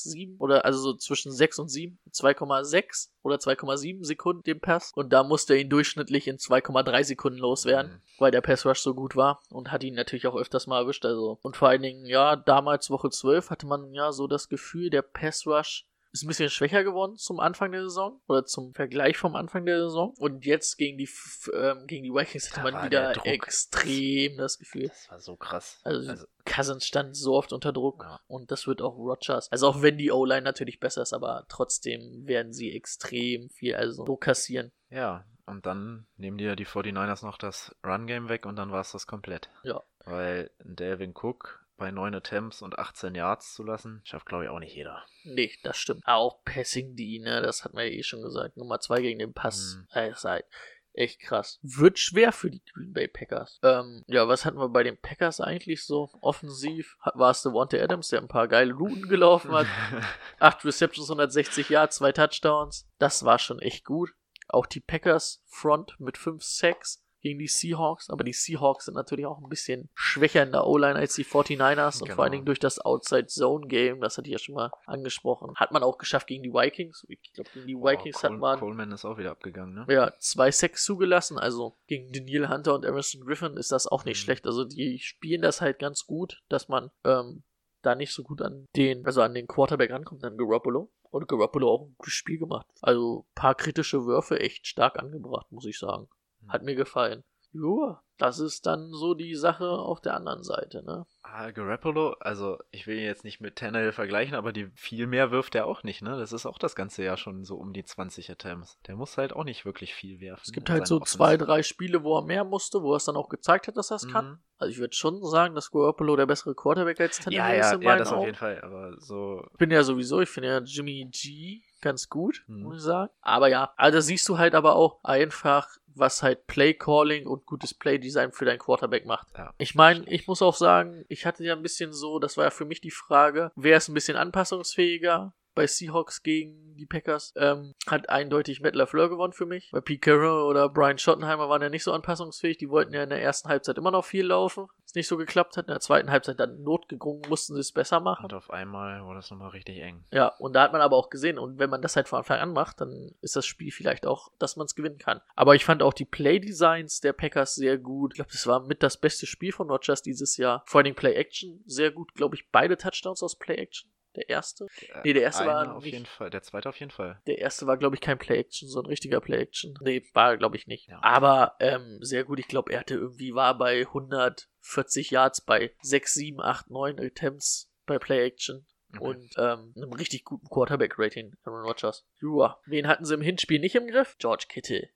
7 0.09 0.37
oder 0.39 0.65
also 0.65 0.79
so 0.81 0.95
zwischen 0.97 1.33
6 1.33 1.59
und 1.59 1.69
7, 1.69 1.99
2,6 2.13 3.09
oder 3.23 3.37
2,7 3.37 4.05
Sekunden 4.05 4.43
den 4.43 4.61
Pass 4.61 4.93
und 4.95 5.13
da 5.13 5.23
musste 5.23 5.55
er 5.55 5.61
ihn 5.61 5.69
durchschnittlich 5.71 6.29
in 6.29 6.37
2,3 6.39 7.05
Sekunden 7.05 7.39
loswerden, 7.39 7.93
Mhm. 7.93 8.01
weil 8.19 8.31
der 8.31 8.41
Pass 8.41 8.65
Rush 8.65 8.81
so 8.81 8.95
gut 8.95 9.17
war 9.17 9.43
und 9.51 9.71
hat 9.71 9.83
ihn 9.85 9.95
natürlich 9.95 10.27
auch 10.27 10.37
öfters 10.37 10.67
mal 10.67 10.81
erwischt, 10.81 11.05
also 11.05 11.39
und 11.43 11.57
vor 11.57 11.69
allen 11.69 11.83
Dingen, 11.83 12.07
ja, 12.07 12.37
damals 12.37 12.91
Woche 12.91 13.11
12 13.11 13.51
hatte 13.51 13.67
man 13.67 13.93
ja 13.93 14.13
so 14.13 14.27
das 14.27 14.49
Gefühl, 14.49 14.89
der 14.91 15.03
Pass 15.03 15.47
Rush 15.47 15.87
ist 16.13 16.23
ein 16.25 16.29
bisschen 16.29 16.51
schwächer 16.51 16.83
geworden 16.85 17.17
zum 17.17 17.39
Anfang 17.41 17.73
der 17.73 17.83
Saison 17.85 18.21
oder 18.27 18.45
zum 18.45 18.75
Vergleich 18.75 19.17
vom 19.17 19.37
Anfang 19.37 19.65
der 19.67 19.79
Saison. 19.85 20.13
Und 20.19 20.45
jetzt 20.45 20.77
gegen 20.77 20.99
die, 20.99 21.09
ähm, 21.55 21.87
gegen 21.87 22.05
die 22.05 22.13
Vikings 22.13 22.51
hatte 22.57 22.73
man 22.73 22.85
wieder 22.85 23.15
extrem 23.27 24.37
das 24.37 24.59
Gefühl. 24.59 24.89
Das 24.89 25.11
war 25.11 25.21
so 25.21 25.37
krass. 25.37 25.81
Also, 25.85 26.11
Also, 26.11 26.27
Cousins 26.45 26.85
stand 26.87 27.17
so 27.17 27.35
oft 27.35 27.53
unter 27.53 27.73
Druck 27.73 28.03
Ja. 28.03 28.21
und 28.27 28.51
das 28.51 28.67
wird 28.67 28.83
auch 28.83 28.97
Rogers. 28.97 29.51
Also 29.53 29.69
auch 29.69 29.83
wenn 29.83 29.99
die 29.99 30.11
O-Line 30.11 30.43
natürlich 30.43 30.81
besser 30.81 31.03
ist, 31.03 31.13
aber 31.13 31.45
trotzdem 31.49 32.27
werden 32.27 32.53
sie 32.53 32.75
extrem 32.75 33.51
viel 33.51 33.75
also 33.77 34.05
Druck 34.05 34.23
kassieren. 34.23 34.73
ja, 34.89 35.25
und 35.47 35.67
dann 35.67 36.07
nehmen 36.17 36.39
die 36.39 36.45
ja 36.45 36.55
die 36.55 36.65
49ers 36.67 37.25
noch 37.25 37.37
das 37.37 37.75
Run-Game 37.85 38.29
weg 38.29 38.47
und 38.47 38.55
dann 38.55 38.71
war 38.71 38.83
es 38.83 38.93
das 38.93 39.09
komplett. 39.09 39.51
Ja. 39.65 39.83
Weil 40.05 40.51
Delvin 40.63 41.11
Cook 41.13 41.60
bei 41.81 41.91
9 41.91 42.15
Attempts 42.15 42.63
und 42.63 42.79
18 42.79 43.17
Yards 43.17 43.55
zu 43.55 43.65
lassen, 43.65 44.03
schafft 44.05 44.27
glaube 44.27 44.45
ich 44.45 44.51
auch 44.51 44.61
nicht 44.61 44.77
jeder. 44.77 45.05
Nee, 45.25 45.51
das 45.65 45.77
stimmt. 45.77 46.03
Auch 46.07 46.45
Passing 46.45 46.95
D, 46.95 47.19
ne, 47.19 47.43
das 47.43 47.65
hat 47.65 47.75
man 47.75 47.85
ja 47.85 47.91
eh 47.91 48.05
schon 48.05 48.23
gesagt. 48.23 48.57
Nummer 48.57 48.79
zwei 48.79 49.01
gegen 49.01 49.19
den 49.19 49.33
Pass. 49.33 49.77
Mhm. 49.77 49.89
Halt 49.93 50.45
echt 50.93 51.21
krass. 51.21 51.59
Wird 51.63 51.99
schwer 51.99 52.33
für 52.33 52.51
die 52.51 52.63
Green 52.73 52.93
Bay 52.93 53.09
Packers. 53.09 53.59
Ähm, 53.63 54.05
ja, 54.07 54.29
was 54.29 54.45
hatten 54.45 54.59
wir 54.59 54.69
bei 54.69 54.83
den 54.83 55.01
Packers 55.01 55.41
eigentlich 55.41 55.85
so? 55.85 56.11
Offensiv 56.21 56.97
war 57.15 57.31
es 57.31 57.43
Devonta 57.43 57.79
Adams, 57.79 58.09
der 58.09 58.21
ein 58.21 58.29
paar 58.29 58.49
geile 58.49 58.75
Routen 58.75 59.09
gelaufen 59.09 59.53
hat. 59.53 59.67
Acht 60.39 60.65
Receptions, 60.65 61.09
160 61.09 61.71
Yards, 61.71 61.97
zwei 61.97 62.13
Touchdowns. 62.13 62.89
Das 62.99 63.25
war 63.25 63.39
schon 63.39 63.61
echt 63.61 63.85
gut. 63.85 64.11
Auch 64.49 64.67
die 64.67 64.81
Packers 64.81 65.43
Front 65.47 65.99
mit 65.99 66.19
5 66.19 66.43
Sacks 66.43 67.03
gegen 67.21 67.39
die 67.39 67.49
Seahawks. 67.49 68.09
Aber 68.11 68.25
die 68.25 68.33
Seahawks 68.33 68.87
sind 68.87 68.95
natürlich 68.95 69.27
auch 69.27 69.39
ein 69.39 69.49
bisschen 69.49 69.89
schwächer 69.95 70.43
in 70.43 70.53
der 70.53 70.67
O-Line 70.67 70.97
als 70.97 71.15
die 71.15 71.25
49ers. 71.25 72.01
Und 72.01 72.07
Genau. 72.09 72.15
vor 72.17 72.25
allen 72.25 72.33
Dingen 72.33 72.45
durch 72.47 72.59
das 72.59 72.79
Outside-Zone-Game, 72.79 74.01
das 74.01 74.19
hatte 74.19 74.29
ich 74.29 74.33
ja 74.33 74.39
schon 74.39 74.55
mal 74.55 74.71
angesprochen, 74.87 75.55
hat 75.57 75.73
man 75.73 75.83
auch 75.83 75.99
geschafft 75.99 76.27
gegen 76.27 76.43
die 76.43 76.53
Vikings. 76.53 77.05
Ich 77.09 77.21
glaube, 77.33 77.51
gegen 77.55 77.67
die 77.67 77.77
Vikings 77.77 78.17
oh, 78.19 78.23
hat 78.23 78.31
Col 78.31 78.39
man 78.39 78.59
Coleman 78.59 78.93
ist 78.93 79.05
auch 79.05 79.19
wieder 79.19 79.31
abgegangen, 79.33 79.75
ne? 79.75 79.87
ja, 79.95 80.13
zwei 80.19 80.51
Sacks 80.51 80.85
zugelassen. 80.85 81.39
Also 81.39 81.77
gegen 81.87 82.13
Daniel 82.13 82.49
Hunter 82.49 82.75
und 82.75 82.85
Emerson 82.85 83.23
Griffin 83.25 83.55
ist 83.57 83.73
das 83.73 83.87
auch 83.87 84.05
nicht 84.05 84.19
Mhm. 84.19 84.25
schlecht. 84.25 84.47
Also 84.47 84.65
die 84.65 84.99
spielen 84.99 85.43
das 85.43 85.61
halt 85.61 85.79
ganz 85.79 86.07
gut, 86.07 86.43
dass 86.49 86.69
man 86.69 86.91
ähm, 87.05 87.43
da 87.83 87.95
nicht 87.95 88.13
so 88.13 88.23
gut 88.23 88.43
an 88.43 88.67
den, 88.77 89.07
also 89.07 89.23
an 89.23 89.35
den 89.35 89.47
Quarterback 89.47 89.91
rankommt, 89.91 90.25
an 90.25 90.37
Garoppolo. 90.37 90.91
Und 91.13 91.27
Garoppolo 91.27 91.69
auch 91.69 91.83
ein 91.87 91.95
gutes 91.99 92.13
Spiel 92.15 92.39
gemacht. 92.39 92.67
Also 92.83 93.27
paar 93.35 93.57
kritische 93.57 94.05
Würfe 94.05 94.39
echt 94.39 94.67
stark 94.69 94.97
angebracht, 94.99 95.51
muss 95.51 95.67
ich 95.67 95.77
sagen. 95.79 96.09
Hat 96.49 96.63
mir 96.63 96.75
gefallen. 96.75 97.23
Ja, 97.53 98.01
das 98.17 98.39
ist 98.39 98.67
dann 98.67 98.93
so 98.93 99.15
die 99.15 99.35
Sache 99.35 99.69
auf 99.69 100.01
der 100.01 100.15
anderen 100.15 100.45
Seite, 100.45 100.85
ne? 100.85 101.05
Ah, 101.23 101.51
Garoppolo, 101.51 102.13
also 102.21 102.59
ich 102.71 102.87
will 102.87 102.97
ihn 102.97 103.05
jetzt 103.05 103.25
nicht 103.25 103.41
mit 103.41 103.57
Tannehill 103.57 103.93
vergleichen, 103.93 104.35
aber 104.35 104.53
die 104.53 104.71
viel 104.75 105.07
mehr 105.07 105.31
wirft 105.31 105.55
er 105.55 105.67
auch 105.67 105.83
nicht, 105.83 106.03
ne? 106.03 106.17
Das 106.19 106.33
ist 106.33 106.47
auch 106.47 106.59
das 106.59 106.75
ganze 106.77 107.03
Jahr 107.03 107.17
schon 107.17 107.45
so 107.45 107.57
um 107.57 107.73
die 107.73 107.85
20 107.85 108.31
Attempts. 108.31 108.79
Der 108.87 108.95
muss 108.97 109.17
halt 109.17 109.33
auch 109.33 109.45
nicht 109.45 109.65
wirklich 109.65 109.95
viel 109.95 110.21
werfen. 110.21 110.43
Es 110.45 110.53
gibt 110.53 110.71
halt 110.71 110.87
so 110.87 110.97
seiner 110.97 111.07
zwei, 111.07 111.37
drei 111.37 111.63
Spiele, 111.63 112.05
wo 112.05 112.19
er 112.19 112.23
mehr 112.25 112.45
musste, 112.45 112.83
wo 112.83 112.93
er 112.93 112.97
es 112.99 113.05
dann 113.05 113.17
auch 113.17 113.29
gezeigt 113.29 113.67
hat, 113.69 113.77
dass 113.77 113.91
er 113.91 113.97
es 113.97 114.07
kann. 114.09 114.29
Mhm. 114.29 114.39
Also 114.59 114.73
ich 114.73 114.79
würde 114.79 114.95
schon 114.95 115.25
sagen, 115.25 115.55
dass 115.55 115.71
Garoppolo 115.71 116.17
der 116.17 116.27
bessere 116.27 116.55
Quarterback 116.55 117.01
als 117.01 117.19
Tannehill 117.19 117.43
Ja, 117.57 117.61
ist 117.61 117.67
ja, 117.67 117.75
in 117.75 117.83
ja, 117.83 117.97
das 117.97 118.13
auf 118.13 118.25
jeden 118.25 118.37
Fall, 118.37 118.61
aber 118.61 118.95
so 119.01 119.43
Ich 119.53 119.59
bin 119.59 119.71
ja 119.71 119.83
sowieso, 119.83 120.21
ich 120.21 120.29
finde 120.29 120.49
ja 120.51 120.59
Jimmy 120.61 121.09
G 121.11 121.63
ganz 121.81 122.09
gut, 122.09 122.45
Mhm. 122.47 122.63
muss 122.65 122.77
ich 122.77 122.83
sagen. 122.83 123.11
Aber 123.23 123.49
ja, 123.49 123.73
also 123.77 124.01
siehst 124.01 124.29
du 124.29 124.37
halt 124.39 124.55
aber 124.55 124.77
auch 124.77 125.03
einfach, 125.03 125.67
was 126.01 126.23
halt 126.23 126.47
Play 126.47 126.75
Calling 126.75 127.27
und 127.27 127.47
gutes 127.47 127.75
Play 127.75 127.99
Design 127.99 128.33
für 128.33 128.45
deinen 128.45 128.59
Quarterback 128.59 129.07
macht. 129.07 129.29
Ja. 129.37 129.55
Ich 129.59 129.75
meine, 129.75 130.05
ich 130.09 130.27
muss 130.27 130.43
auch 130.43 130.57
sagen, 130.57 131.05
ich 131.09 131.27
hatte 131.27 131.45
ja 131.45 131.55
ein 131.55 131.63
bisschen 131.63 131.93
so, 131.93 132.19
das 132.19 132.37
war 132.37 132.45
ja 132.45 132.51
für 132.51 132.65
mich 132.65 132.81
die 132.81 132.91
Frage, 132.91 133.53
wer 133.55 133.77
ist 133.77 133.89
ein 133.89 133.95
bisschen 133.95 134.17
anpassungsfähiger? 134.17 135.35
Bei 135.61 135.67
Seahawks 135.67 136.23
gegen 136.23 136.75
die 136.77 136.87
Packers 136.87 137.35
ähm, 137.37 137.75
hat 137.87 138.09
eindeutig 138.09 138.63
Matt 138.63 138.75
LaFleur 138.75 139.11
gewonnen 139.11 139.35
für 139.35 139.45
mich. 139.45 139.69
Bei 139.73 139.83
Pete 139.83 140.01
Carroll 140.01 140.49
oder 140.49 140.71
Brian 140.71 140.97
Schottenheimer 140.97 141.51
waren 141.51 141.61
ja 141.61 141.69
nicht 141.69 141.85
so 141.85 141.93
anpassungsfähig. 141.93 142.57
Die 142.57 142.71
wollten 142.71 142.95
ja 142.95 143.03
in 143.03 143.11
der 143.11 143.21
ersten 143.21 143.51
Halbzeit 143.51 143.77
immer 143.77 143.91
noch 143.91 144.07
viel 144.07 144.25
laufen. 144.25 144.69
Es 144.87 144.95
nicht 144.95 145.07
so 145.07 145.19
geklappt 145.19 145.59
hat. 145.59 145.67
In 145.67 145.75
der 145.75 145.81
zweiten 145.81 146.11
Halbzeit 146.11 146.41
dann 146.41 146.63
notgedrungen, 146.63 147.29
mussten 147.29 147.53
sie 147.53 147.61
es 147.61 147.73
besser 147.73 148.01
machen. 148.01 148.25
und 148.25 148.33
auf 148.33 148.49
einmal 148.49 149.05
wurde 149.05 149.19
es 149.19 149.31
nochmal 149.31 149.51
richtig 149.51 149.83
eng. 149.83 150.03
Ja, 150.11 150.29
und 150.39 150.55
da 150.55 150.63
hat 150.63 150.73
man 150.73 150.81
aber 150.81 150.97
auch 150.97 151.11
gesehen, 151.11 151.39
und 151.39 151.59
wenn 151.59 151.69
man 151.69 151.83
das 151.83 151.95
halt 151.95 152.09
von 152.09 152.21
Anfang 152.21 152.39
an 152.39 152.55
macht, 152.55 152.81
dann 152.81 153.15
ist 153.21 153.37
das 153.37 153.45
Spiel 153.45 153.71
vielleicht 153.71 154.07
auch, 154.07 154.33
dass 154.39 154.57
man 154.57 154.65
es 154.65 154.75
gewinnen 154.75 154.97
kann. 154.97 155.21
Aber 155.37 155.55
ich 155.55 155.67
fand 155.67 155.83
auch 155.83 155.93
die 155.93 156.07
Play-Designs 156.07 157.03
der 157.03 157.13
Packers 157.13 157.55
sehr 157.55 157.77
gut. 157.77 158.13
Ich 158.15 158.17
glaube, 158.17 158.33
das 158.33 158.47
war 158.47 158.65
mit 158.65 158.83
das 158.83 158.97
beste 158.97 159.27
Spiel 159.27 159.53
von 159.53 159.69
Rodgers 159.69 160.01
dieses 160.01 160.39
Jahr. 160.39 160.63
Vor 160.65 160.83
Dingen 160.83 160.97
Play-Action 160.97 161.63
sehr 161.67 161.91
gut. 161.91 162.15
Glaube 162.15 162.37
ich, 162.37 162.51
beide 162.51 162.79
Touchdowns 162.79 163.23
aus 163.23 163.39
Play-Action. 163.39 163.91
Der 164.17 164.29
erste. 164.29 164.67
Nee, 165.05 165.13
der 165.13 165.23
erste 165.23 165.47
war 165.47 165.77
auf 165.77 165.85
nicht- 165.85 165.93
jeden 165.93 166.07
Fall, 166.07 166.31
der 166.31 166.43
zweite 166.43 166.69
auf 166.69 166.81
jeden 166.81 166.91
Fall. 166.91 167.21
Der 167.29 167.39
erste 167.39 167.67
war, 167.67 167.77
glaube 167.77 167.95
ich, 167.95 168.01
kein 168.01 168.19
Play-Action, 168.19 168.69
so 168.69 168.81
ein 168.81 168.87
richtiger 168.87 169.21
Play-Action. 169.21 169.75
Nee, 169.83 170.03
war, 170.15 170.37
glaube 170.37 170.57
ich, 170.57 170.67
nicht. 170.67 170.89
Ja. 170.89 170.99
Aber 171.03 171.55
ähm, 171.61 171.99
sehr 172.01 172.25
gut. 172.25 172.41
Ich 172.41 172.49
glaube, 172.49 172.73
er 172.73 172.81
hatte 172.81 172.95
irgendwie, 172.95 173.35
war 173.35 173.57
bei 173.57 173.83
140 173.87 175.11
Yards 175.13 175.43
bei 175.43 175.73
6, 175.83 176.15
7, 176.15 176.41
8, 176.41 176.71
9 176.71 176.99
Attempts 176.99 177.71
bei 177.87 177.99
Play-Action 177.99 178.67
Okay. 178.93 179.05
und 179.05 179.31
ähm, 179.39 179.73
einem 179.77 179.93
richtig 179.93 180.25
guten 180.25 180.49
Quarterback-Rating, 180.49 181.37
Aaron 181.45 181.63
Rodgers. 181.65 182.05
Joa. 182.21 182.59
Wen 182.67 182.89
hatten 182.89 183.05
sie 183.05 183.15
im 183.15 183.23
Hinspiel 183.23 183.61
nicht 183.61 183.77
im 183.77 183.87
Griff? 183.87 184.17
George 184.19 184.47
Kittle. 184.49 184.89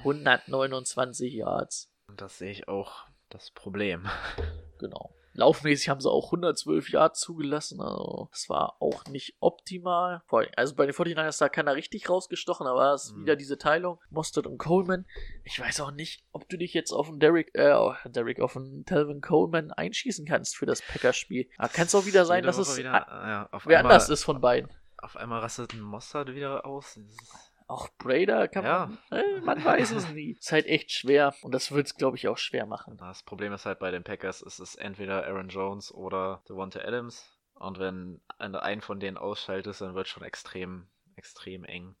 129 0.00 1.32
Yards. 1.32 1.90
Und 2.08 2.20
das 2.20 2.36
sehe 2.38 2.50
ich 2.50 2.68
auch 2.68 3.06
das 3.30 3.50
Problem. 3.50 4.06
Genau. 4.80 5.12
Laufmäßig 5.38 5.88
haben 5.88 6.00
sie 6.00 6.10
auch 6.10 6.32
112 6.32 6.90
Yards 6.90 7.20
zugelassen. 7.20 7.80
Also, 7.80 8.28
das 8.32 8.48
war 8.48 8.76
auch 8.82 9.04
nicht 9.04 9.36
optimal. 9.38 10.20
Also 10.56 10.74
bei 10.74 10.84
den 10.84 10.92
49ers 10.94 11.38
da 11.38 11.48
keiner 11.48 11.76
richtig 11.76 12.10
rausgestochen, 12.10 12.66
aber 12.66 12.92
es 12.92 13.04
ist 13.04 13.14
Mhm. 13.14 13.22
wieder 13.22 13.36
diese 13.36 13.56
Teilung. 13.56 14.00
Mostert 14.10 14.48
und 14.48 14.58
Coleman. 14.58 15.06
Ich 15.44 15.60
weiß 15.60 15.80
auch 15.82 15.92
nicht, 15.92 16.24
ob 16.32 16.48
du 16.48 16.56
dich 16.58 16.74
jetzt 16.74 16.90
auf 16.90 17.08
einen 17.08 17.20
Derrick, 17.20 17.54
äh, 17.54 17.72
Derrick, 18.06 18.40
auf 18.40 18.56
einen 18.56 18.84
Telvin 18.84 19.20
Coleman 19.20 19.70
einschießen 19.70 20.26
kannst 20.26 20.56
für 20.56 20.66
das 20.66 20.82
Packers-Spiel. 20.82 21.48
Aber 21.56 21.68
kann 21.68 21.86
es 21.86 21.94
auch 21.94 22.04
wieder 22.04 22.24
sein, 22.24 22.42
dass 22.42 22.58
es 22.58 22.76
wieder, 22.76 22.90
ja, 22.90 23.48
wer 23.64 23.78
einmal, 23.78 23.92
anders 23.92 24.08
ist 24.08 24.24
von 24.24 24.40
beiden. 24.40 24.68
Auf 25.00 25.16
einmal 25.16 25.38
rastet 25.38 25.72
ein 25.72 25.80
Mossad 25.82 26.34
wieder 26.34 26.66
aus. 26.66 26.94
Das 26.96 27.04
ist- 27.04 27.47
Auch 27.68 27.88
Brader 27.98 28.48
kann 28.48 28.64
Ja. 28.64 28.90
man, 29.10 29.20
äh, 29.20 29.40
man 29.42 29.62
weiß 29.64 29.92
es 29.92 30.08
nie. 30.10 30.32
Ist 30.40 30.52
halt 30.52 30.66
echt 30.66 30.90
schwer 30.90 31.34
und 31.42 31.52
das 31.54 31.70
wird 31.70 31.86
es, 31.86 31.94
glaube 31.94 32.16
ich, 32.16 32.26
auch 32.26 32.38
schwer 32.38 32.64
machen. 32.66 32.96
Das 32.96 33.22
Problem 33.22 33.52
ist 33.52 33.66
halt 33.66 33.78
bei 33.78 33.90
den 33.90 34.04
Packers, 34.04 34.40
es 34.42 34.58
ist 34.58 34.76
entweder 34.76 35.26
Aaron 35.26 35.48
Jones 35.50 35.92
oder 35.92 36.42
Devonta 36.48 36.80
Adams. 36.80 37.30
Und 37.54 37.78
wenn 37.78 38.20
einen 38.38 38.80
von 38.80 39.00
denen 39.00 39.16
ausschaltest, 39.18 39.80
dann 39.82 39.94
wird 39.94 40.08
schon 40.08 40.22
extrem, 40.22 40.88
extrem 41.16 41.64
eng. 41.64 41.94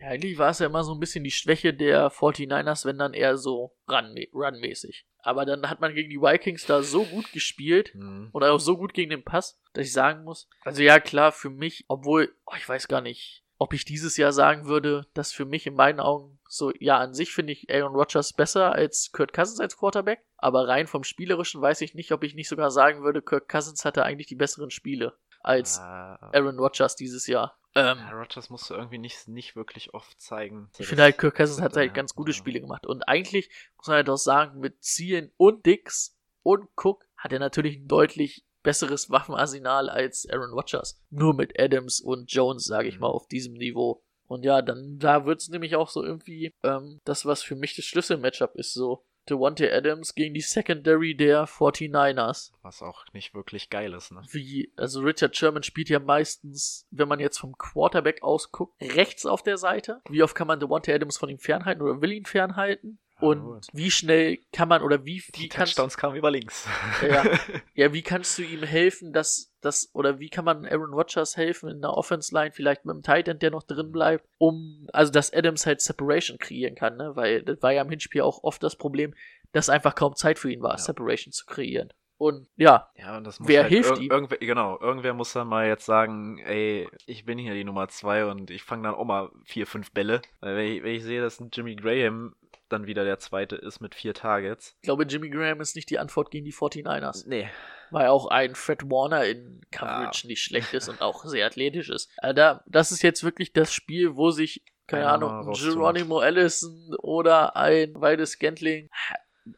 Ja, 0.00 0.08
eigentlich 0.08 0.38
war 0.38 0.50
es 0.50 0.60
ja 0.60 0.66
immer 0.66 0.82
so 0.82 0.92
ein 0.94 1.00
bisschen 1.00 1.24
die 1.24 1.30
Schwäche 1.30 1.74
der 1.74 2.10
49ers, 2.10 2.84
wenn 2.86 2.98
dann 2.98 3.12
eher 3.14 3.36
so 3.36 3.76
run- 3.88 4.16
runmäßig. 4.32 5.06
Aber 5.18 5.44
dann 5.44 5.68
hat 5.68 5.80
man 5.80 5.94
gegen 5.94 6.08
die 6.10 6.20
Vikings 6.20 6.66
da 6.66 6.82
so 6.82 7.04
gut 7.04 7.30
gespielt 7.32 7.92
Hm. 7.94 8.30
und 8.32 8.42
auch 8.44 8.58
so 8.58 8.76
gut 8.76 8.94
gegen 8.94 9.10
den 9.10 9.24
Pass, 9.24 9.60
dass 9.72 9.86
ich 9.86 9.92
sagen 9.92 10.24
muss, 10.24 10.48
also 10.62 10.82
ja 10.82 10.98
klar, 11.00 11.32
für 11.32 11.50
mich, 11.50 11.84
obwohl, 11.88 12.34
oh, 12.46 12.54
ich 12.56 12.68
weiß 12.68 12.88
gar 12.88 13.00
nicht, 13.02 13.43
ob 13.64 13.72
ich 13.72 13.84
dieses 13.86 14.16
Jahr 14.16 14.32
sagen 14.32 14.66
würde, 14.66 15.06
dass 15.14 15.32
für 15.32 15.44
mich 15.46 15.66
in 15.66 15.74
meinen 15.74 15.98
Augen 16.00 16.38
so, 16.46 16.70
ja, 16.78 16.98
an 16.98 17.14
sich 17.14 17.32
finde 17.32 17.52
ich 17.52 17.68
Aaron 17.72 17.94
Rodgers 17.96 18.32
besser 18.34 18.72
als 18.72 19.10
Kurt 19.12 19.32
Cousins 19.32 19.58
als 19.60 19.76
Quarterback, 19.76 20.22
aber 20.36 20.68
rein 20.68 20.86
vom 20.86 21.02
Spielerischen 21.02 21.60
weiß 21.62 21.80
ich 21.80 21.94
nicht, 21.94 22.12
ob 22.12 22.22
ich 22.24 22.34
nicht 22.34 22.48
sogar 22.48 22.70
sagen 22.70 23.02
würde, 23.02 23.22
Kurt 23.22 23.48
Cousins 23.48 23.84
hatte 23.84 24.04
eigentlich 24.04 24.26
die 24.26 24.36
besseren 24.36 24.70
Spiele 24.70 25.16
als 25.40 25.78
Ah, 25.78 26.30
Aaron 26.32 26.58
Rodgers 26.58 26.94
dieses 26.96 27.26
Jahr. 27.26 27.58
Ähm, 27.74 27.98
Ja, 27.98 28.10
Rogers 28.12 28.50
musst 28.50 28.70
du 28.70 28.74
irgendwie 28.74 28.98
nicht, 28.98 29.26
nicht 29.26 29.56
wirklich 29.56 29.94
oft 29.94 30.20
zeigen. 30.20 30.70
ich 30.78 30.86
finde 30.86 31.02
halt, 31.02 31.18
Kirk 31.18 31.34
Cousins 31.36 31.60
hat 31.60 31.74
halt 31.76 31.88
ja, 31.88 31.92
ganz 31.92 32.14
gute. 32.14 32.32
Spiele 32.32 32.60
gemacht. 32.60 32.86
Und 32.86 33.08
eigentlich 33.08 33.50
muss 33.76 33.88
man 33.88 33.96
halt 33.96 34.08
auch 34.08 34.16
sagen, 34.16 34.60
mit 34.60 34.84
Zielen 34.84 35.32
und 35.36 35.66
Dix 35.66 36.16
und 36.44 36.68
Cook 36.76 37.04
hat 37.16 37.32
er 37.32 37.40
natürlich 37.40 37.78
ein 37.78 37.88
deutlich 37.88 38.44
besseres 38.64 39.10
Waffenarsenal 39.10 39.88
als 39.88 40.28
Aaron 40.28 40.50
Rodgers. 40.52 41.00
Nur 41.10 41.34
mit 41.34 41.60
Adams 41.60 42.00
und 42.00 42.32
Jones, 42.32 42.64
sage 42.64 42.88
ich 42.88 42.96
Mhm. 42.96 43.00
mal, 43.02 43.08
auf 43.08 43.28
diesem 43.28 43.52
Niveau. 43.54 44.02
Und 44.26 44.44
ja, 44.44 44.60
dann 44.62 44.98
da 44.98 45.26
wird's 45.26 45.48
nämlich 45.50 45.76
auch 45.76 45.88
so 45.90 46.02
irgendwie 46.02 46.52
ähm, 46.64 47.00
das, 47.04 47.24
was 47.26 47.42
für 47.42 47.54
mich 47.54 47.76
das 47.76 47.84
Schlüsselmatchup 47.84 48.56
ist, 48.56 48.72
so 48.72 49.04
Devontae 49.28 49.70
Adams 49.72 50.14
gegen 50.14 50.34
die 50.34 50.40
Secondary 50.42 51.14
der 51.14 51.46
49ers. 51.46 52.52
Was 52.62 52.82
auch 52.82 53.04
nicht 53.14 53.34
wirklich 53.34 53.70
geil 53.70 53.94
ist, 53.94 54.12
ne? 54.12 54.22
Wie, 54.30 54.70
also 54.76 55.00
Richard 55.00 55.34
Sherman 55.36 55.62
spielt 55.62 55.88
ja 55.88 55.98
meistens, 55.98 56.86
wenn 56.90 57.08
man 57.08 57.20
jetzt 57.20 57.38
vom 57.38 57.56
Quarterback 57.56 58.22
aus 58.22 58.50
guckt, 58.52 58.74
rechts 58.82 59.24
auf 59.26 59.42
der 59.42 59.56
Seite. 59.56 60.00
Wie 60.10 60.22
oft 60.22 60.34
kann 60.34 60.46
man 60.46 60.60
Devontae 60.60 60.92
Adams 60.94 61.16
von 61.16 61.28
ihm 61.30 61.38
fernhalten 61.38 61.82
oder 61.82 62.00
will 62.02 62.12
ihn 62.12 62.26
fernhalten? 62.26 62.98
Und 63.24 63.66
wie 63.72 63.90
schnell 63.90 64.38
kann 64.52 64.68
man 64.68 64.82
oder 64.82 65.04
wie, 65.04 65.22
Die 65.34 65.42
wie 65.42 65.48
kannst 65.48 65.76
Touchdowns 65.76 65.96
kamen 65.96 66.16
über 66.16 66.30
links. 66.30 66.66
Ja. 67.02 67.24
ja, 67.74 67.92
wie 67.92 68.02
kannst 68.02 68.38
du 68.38 68.42
ihm 68.42 68.62
helfen, 68.62 69.12
dass 69.12 69.52
das 69.60 69.90
oder 69.94 70.18
wie 70.18 70.28
kann 70.28 70.44
man 70.44 70.66
Aaron 70.66 70.92
Rodgers 70.92 71.36
helfen 71.36 71.70
in 71.70 71.80
der 71.80 71.90
Offense 71.94 72.34
Line, 72.34 72.52
vielleicht 72.52 72.84
mit 72.84 72.92
einem 72.94 73.02
Tight 73.02 73.28
End, 73.28 73.42
der 73.42 73.50
noch 73.50 73.62
drin 73.62 73.92
bleibt, 73.92 74.26
um 74.38 74.86
also 74.92 75.10
dass 75.10 75.32
Adams 75.32 75.66
halt 75.66 75.80
Separation 75.80 76.38
kreieren 76.38 76.74
kann, 76.74 76.96
ne? 76.96 77.12
Weil 77.16 77.42
das 77.42 77.62
war 77.62 77.72
ja 77.72 77.82
im 77.82 77.88
Hinspiel 77.90 78.22
auch 78.22 78.42
oft 78.44 78.62
das 78.62 78.76
Problem, 78.76 79.14
dass 79.52 79.68
einfach 79.70 79.94
kaum 79.94 80.14
Zeit 80.16 80.38
für 80.38 80.52
ihn 80.52 80.62
war, 80.62 80.72
Ja. 80.72 80.78
Separation 80.78 81.32
zu 81.32 81.46
kreieren. 81.46 81.92
Und 82.16 82.46
ja, 82.56 82.88
Ja, 82.96 83.16
und 83.16 83.24
das 83.24 83.40
muss 83.40 83.48
Wer 83.48 83.62
halt 83.62 83.72
hilft 83.72 83.90
irg 83.90 84.00
ihm? 84.00 84.10
Irgendwer, 84.10 84.38
genau, 84.38 84.78
irgendwer 84.80 85.14
muss 85.14 85.32
dann 85.32 85.48
mal 85.48 85.66
jetzt 85.66 85.84
sagen, 85.84 86.38
ey, 86.38 86.88
ich 87.06 87.24
bin 87.24 87.38
hier 87.38 87.54
die 87.54 87.64
Nummer 87.64 87.88
zwei 87.88 88.24
und 88.26 88.50
ich 88.50 88.62
fange 88.62 88.84
dann 88.84 88.94
auch 88.94 89.04
mal 89.04 89.30
vier, 89.44 89.66
fünf 89.66 89.90
Bälle. 89.92 90.22
Weil 90.40 90.56
wenn 90.56 90.72
ich, 90.72 90.82
wenn 90.82 90.94
ich 90.94 91.02
sehe, 91.02 91.20
dass 91.20 91.40
ein 91.40 91.50
Jimmy 91.52 91.74
Graham 91.74 92.34
dann 92.74 92.86
wieder 92.86 93.04
der 93.04 93.18
zweite 93.18 93.56
ist 93.56 93.80
mit 93.80 93.94
vier 93.94 94.14
Targets. 94.14 94.74
ich 94.80 94.82
glaube, 94.82 95.04
Jimmy 95.04 95.30
Graham 95.30 95.60
ist 95.60 95.76
nicht 95.76 95.88
die 95.90 95.98
Antwort 95.98 96.30
gegen 96.30 96.44
die 96.44 96.52
49ers. 96.52 97.24
Nee. 97.26 97.48
Weil 97.90 98.08
auch 98.08 98.26
ein 98.28 98.54
Fred 98.54 98.82
Warner 98.90 99.24
in 99.24 99.60
Coverage 99.70 100.26
nicht 100.26 100.42
schlecht 100.42 100.74
ist 100.74 100.88
und 100.88 101.00
auch 101.00 101.24
sehr 101.24 101.46
athletisch 101.46 101.90
ist. 101.90 102.10
Also 102.18 102.34
da, 102.34 102.64
das 102.66 102.92
ist 102.92 103.02
jetzt 103.02 103.22
wirklich 103.24 103.52
das 103.52 103.72
Spiel, 103.72 104.16
wo 104.16 104.30
sich, 104.30 104.64
keine 104.86 105.08
Ahnung, 105.08 105.48
ein. 105.48 105.52
Geronimo 105.52 106.18
Allison 106.18 106.94
oder 106.98 107.56
ein 107.56 107.94
Weides 108.00 108.32
Scantling. 108.32 108.90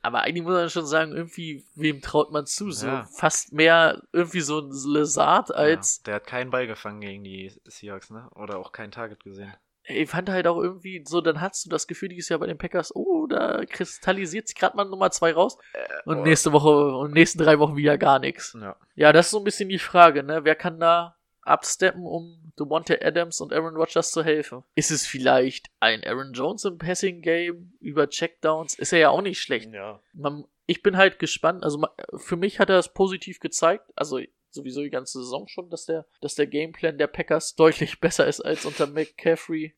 Aber 0.02 0.22
eigentlich 0.22 0.42
muss 0.42 0.52
man 0.54 0.68
schon 0.68 0.84
sagen, 0.86 1.12
irgendwie, 1.12 1.64
wem 1.76 2.02
traut 2.02 2.32
man 2.32 2.44
zu? 2.44 2.72
So 2.72 2.88
Ja. 2.88 3.06
fast 3.14 3.52
mehr 3.52 4.02
irgendwie 4.12 4.40
so 4.40 4.58
ein 4.58 4.70
Lazard 4.72 5.54
als. 5.54 5.98
ja, 5.98 6.02
der 6.06 6.14
hat 6.16 6.26
keinen 6.26 6.50
Ball 6.50 6.66
gefangen 6.66 7.00
gegen 7.00 7.22
die 7.22 7.52
Seahawks, 7.64 8.10
ne? 8.10 8.28
Oder 8.34 8.58
auch 8.58 8.72
kein 8.72 8.90
Target 8.90 9.22
gesehen. 9.22 9.54
Ich 9.88 10.10
fand 10.10 10.28
halt 10.28 10.46
auch 10.46 10.58
irgendwie 10.60 11.04
so, 11.06 11.20
dann 11.20 11.40
hast 11.40 11.64
du 11.64 11.70
das 11.70 11.86
Gefühl 11.86 12.08
dieses 12.08 12.28
Jahr 12.28 12.40
bei 12.40 12.46
den 12.46 12.58
Packers, 12.58 12.94
oh, 12.94 13.26
da 13.28 13.64
kristallisiert 13.64 14.48
sich 14.48 14.56
gerade 14.56 14.76
mal 14.76 14.84
Nummer 14.84 15.10
zwei 15.10 15.32
raus. 15.32 15.58
Und 16.04 16.18
oh. 16.18 16.22
nächste 16.22 16.52
Woche 16.52 16.96
und 16.96 17.12
nächsten 17.12 17.38
drei 17.38 17.58
Wochen 17.58 17.76
wieder 17.76 17.96
gar 17.96 18.18
nichts. 18.18 18.56
Ja. 18.60 18.76
Ja, 18.94 19.12
das 19.12 19.26
ist 19.26 19.30
so 19.30 19.38
ein 19.38 19.44
bisschen 19.44 19.68
die 19.68 19.78
Frage, 19.78 20.22
ne? 20.22 20.44
Wer 20.44 20.56
kann 20.56 20.80
da 20.80 21.16
absteppen, 21.42 22.04
um 22.04 22.52
Devontae 22.58 22.98
Adams 23.00 23.40
und 23.40 23.52
Aaron 23.52 23.76
Rodgers 23.76 24.10
zu 24.10 24.24
helfen? 24.24 24.64
Ist 24.74 24.90
es 24.90 25.06
vielleicht 25.06 25.70
ein 25.80 26.02
Aaron 26.04 26.32
Jones 26.32 26.64
im 26.64 26.78
Passing 26.78 27.22
Game 27.22 27.72
über 27.80 28.08
Checkdowns? 28.08 28.74
Ist 28.74 28.92
er 28.92 28.98
ja 28.98 29.10
auch 29.10 29.22
nicht 29.22 29.40
schlecht. 29.40 29.72
Ja. 29.72 30.00
Man, 30.12 30.44
ich 30.66 30.82
bin 30.82 30.96
halt 30.96 31.18
gespannt. 31.18 31.62
Also 31.62 31.86
für 32.16 32.36
mich 32.36 32.58
hat 32.58 32.70
er 32.70 32.78
es 32.78 32.92
positiv 32.92 33.40
gezeigt. 33.40 33.92
Also 33.94 34.18
sowieso 34.50 34.82
die 34.82 34.90
ganze 34.90 35.18
Saison 35.22 35.46
schon, 35.48 35.70
dass 35.70 35.86
der, 35.86 36.06
dass 36.20 36.34
der 36.34 36.46
Gameplan 36.46 36.98
der 36.98 37.06
Packers 37.08 37.54
deutlich 37.54 38.00
besser 38.00 38.26
ist 38.26 38.40
als 38.40 38.64
unter 38.64 38.86
McCaffrey. 38.86 39.74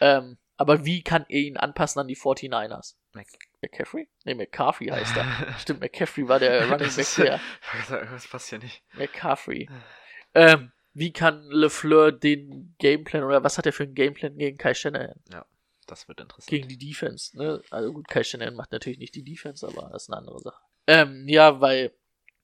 Ähm, 0.00 0.38
aber 0.56 0.84
wie 0.84 1.02
kann 1.02 1.24
er 1.28 1.40
ihn 1.40 1.56
anpassen 1.56 2.00
an 2.00 2.08
die 2.08 2.16
49ers? 2.16 2.94
Mac- 3.12 3.26
McCaffrey? 3.62 4.08
Nee, 4.24 4.34
McCaffrey 4.34 4.86
heißt 4.88 5.16
er. 5.16 5.54
Stimmt, 5.58 5.80
McCaffrey 5.80 6.28
war 6.28 6.38
der 6.38 6.62
Running 6.70 6.94
Back 6.94 7.06
der. 7.16 7.40
Das 7.88 8.28
passt 8.28 8.50
ja 8.52 8.58
nicht. 8.58 8.82
McCaffrey. 8.94 9.68
Ähm, 10.34 10.72
wie 10.92 11.12
kann 11.12 11.48
LeFleur 11.50 12.12
den 12.12 12.74
Gameplan 12.78 13.24
oder 13.24 13.42
was 13.42 13.58
hat 13.58 13.66
er 13.66 13.72
für 13.72 13.82
einen 13.84 13.94
Gameplan 13.94 14.36
gegen 14.36 14.58
Kai 14.58 14.74
Shanahan? 14.74 15.20
Das 15.86 16.06
wird 16.08 16.20
interessant. 16.20 16.48
Gegen 16.48 16.68
die 16.68 16.78
Defense, 16.78 17.36
ne? 17.36 17.60
Also 17.70 17.92
gut, 17.92 18.08
Kai 18.08 18.22
Shanahan 18.22 18.54
macht 18.54 18.72
natürlich 18.72 18.98
nicht 18.98 19.14
die 19.14 19.24
Defense, 19.24 19.66
aber 19.66 19.90
das 19.92 20.04
ist 20.04 20.08
eine 20.10 20.18
andere 20.18 20.38
Sache. 20.40 20.62
Ähm, 20.86 21.26
ja, 21.28 21.60
weil, 21.60 21.92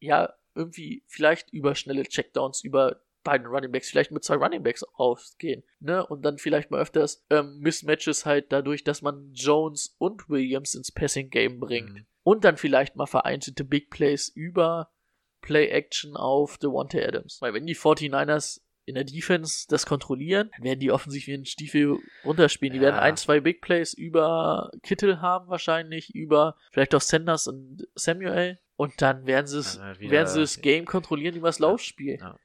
ja, 0.01 0.35
irgendwie 0.55 1.03
vielleicht 1.07 1.53
über 1.53 1.75
schnelle 1.75 2.05
Checkdowns 2.05 2.63
über 2.65 3.01
beiden 3.23 3.47
Runningbacks, 3.47 3.91
vielleicht 3.91 4.13
mit 4.13 4.25
zwei 4.25 4.37
Runningbacks 4.37 4.85
rausgehen, 4.99 5.63
ne? 5.79 6.07
Und 6.07 6.23
dann 6.23 6.39
vielleicht 6.39 6.71
mal 6.71 6.81
öfters 6.81 7.25
ähm, 7.29 7.59
Mismatches 7.59 8.25
halt 8.25 8.51
dadurch, 8.51 8.83
dass 8.83 9.03
man 9.03 9.33
Jones 9.35 9.95
und 9.99 10.29
Williams 10.31 10.75
ins 10.75 10.91
Passing 10.91 11.29
Game 11.29 11.61
bringt. 11.61 11.93
Mhm. 11.93 12.07
Und 12.23 12.45
dann 12.45 12.57
vielleicht 12.57 12.97
mal 12.97 13.07
vereinzelte 13.07 13.65
Big 13.65 13.91
Plays 13.91 14.29
über 14.29 14.91
Play-Action 15.43 16.17
auf 16.17 16.59
Devontae 16.59 17.05
Adams. 17.07 17.41
Weil 17.41 17.55
wenn 17.55 17.67
die 17.67 17.77
49ers 17.77 18.61
in 18.87 18.95
der 18.95 19.05
Defense 19.05 19.67
das 19.69 19.87
kontrollieren, 19.87 20.51
dann 20.57 20.65
werden 20.65 20.81
die 20.81 20.91
offensiv 20.91 21.27
wie 21.27 21.35
einen 21.35 21.47
Stiefel 21.47 21.99
runterspielen. 22.25 22.73
Die 22.73 22.79
Ja. 22.79 22.85
werden 22.87 22.99
ein, 23.01 23.17
zwei 23.17 23.41
Big 23.41 23.61
Plays 23.61 23.95
über 23.95 24.71
Kittel 24.83 25.21
haben 25.21 25.49
wahrscheinlich, 25.49 26.15
über 26.15 26.57
vielleicht 26.73 26.95
auch 26.95 27.01
Sanders 27.01 27.47
und 27.47 27.87
Samuel. 27.95 28.59
Und 28.81 29.03
dann 29.03 29.27
werden 29.27 29.47
sie 29.47 29.59
es, 29.59 29.79
wieder- 29.99 30.11
werden 30.11 30.27
sie 30.29 30.41
das 30.41 30.61
Game 30.63 30.87
kontrollieren 30.87 31.37
über 31.37 31.49
das 31.49 31.59
Laufspiel. 31.59 32.19
Ja. 32.19 32.39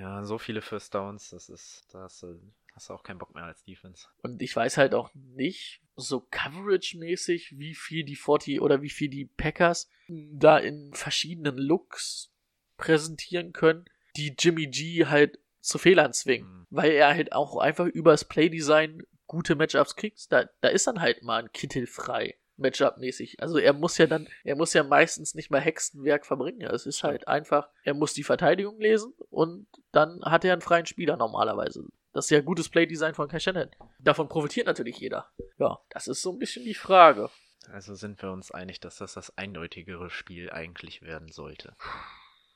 Haben 0.00 0.24
so 0.24 0.38
viele 0.38 0.62
First 0.62 0.94
Downs, 0.94 1.30
das 1.30 1.48
ist, 1.50 1.84
da 1.92 2.00
hast 2.04 2.22
du, 2.22 2.40
hast 2.74 2.88
du 2.88 2.94
auch 2.94 3.02
keinen 3.02 3.18
Bock 3.18 3.34
mehr 3.34 3.44
als 3.44 3.62
Defense. 3.64 4.06
Und 4.22 4.40
ich 4.40 4.54
weiß 4.56 4.76
halt 4.78 4.94
auch 4.94 5.10
nicht, 5.14 5.82
so 5.96 6.20
Coverage-mäßig, 6.30 7.58
wie 7.58 7.74
viel 7.74 8.04
die 8.04 8.16
40 8.16 8.60
oder 8.62 8.80
wie 8.80 8.88
viel 8.90 9.08
die 9.10 9.26
Packers 9.26 9.90
da 10.08 10.56
in 10.58 10.94
verschiedenen 10.94 11.56
Looks 11.58 12.32
präsentieren 12.78 13.52
können, 13.52 13.84
die 14.16 14.34
Jimmy 14.38 14.66
G 14.68 15.06
halt 15.06 15.38
zu 15.60 15.78
Fehlern 15.78 16.12
zwingen. 16.12 16.48
Mhm. 16.48 16.66
Weil 16.70 16.92
er 16.92 17.08
halt 17.14 17.32
auch 17.32 17.56
einfach 17.58 17.86
übers 17.86 18.24
Playdesign 18.24 19.02
gute 19.26 19.56
Matchups 19.56 19.96
kriegt. 19.96 20.30
Da, 20.32 20.46
da 20.60 20.68
ist 20.68 20.86
dann 20.86 21.00
halt 21.00 21.22
mal 21.22 21.42
ein 21.42 21.52
Kittel 21.52 21.86
frei. 21.86 22.36
Matchup-mäßig. 22.62 23.40
Also 23.40 23.58
er 23.58 23.72
muss 23.72 23.98
ja 23.98 24.06
dann, 24.06 24.28
er 24.44 24.56
muss 24.56 24.72
ja 24.72 24.82
meistens 24.82 25.34
nicht 25.34 25.50
mal 25.50 25.60
Hexenwerk 25.60 26.24
verbringen. 26.24 26.62
Es 26.62 26.86
ist 26.86 27.02
halt 27.02 27.28
einfach, 27.28 27.68
er 27.84 27.94
muss 27.94 28.14
die 28.14 28.22
Verteidigung 28.22 28.80
lesen 28.80 29.12
und 29.30 29.66
dann 29.92 30.22
hat 30.24 30.44
er 30.44 30.54
einen 30.54 30.62
freien 30.62 30.86
Spieler 30.86 31.16
normalerweise. 31.16 31.84
Das 32.12 32.26
ist 32.26 32.30
ja 32.30 32.40
gutes 32.40 32.68
Playdesign 32.68 33.14
von 33.14 33.28
Kai 33.28 33.40
Shanahan. 33.40 33.70
Davon 33.98 34.28
profitiert 34.28 34.66
natürlich 34.66 34.98
jeder. 34.98 35.30
Ja, 35.58 35.80
das 35.90 36.08
ist 36.08 36.22
so 36.22 36.32
ein 36.32 36.38
bisschen 36.38 36.64
die 36.64 36.74
Frage. 36.74 37.30
Also 37.70 37.94
sind 37.94 38.20
wir 38.22 38.32
uns 38.32 38.50
einig, 38.50 38.80
dass 38.80 38.96
das 38.96 39.14
das 39.14 39.36
eindeutigere 39.38 40.10
Spiel 40.10 40.50
eigentlich 40.50 41.02
werden 41.02 41.30
sollte. 41.30 41.74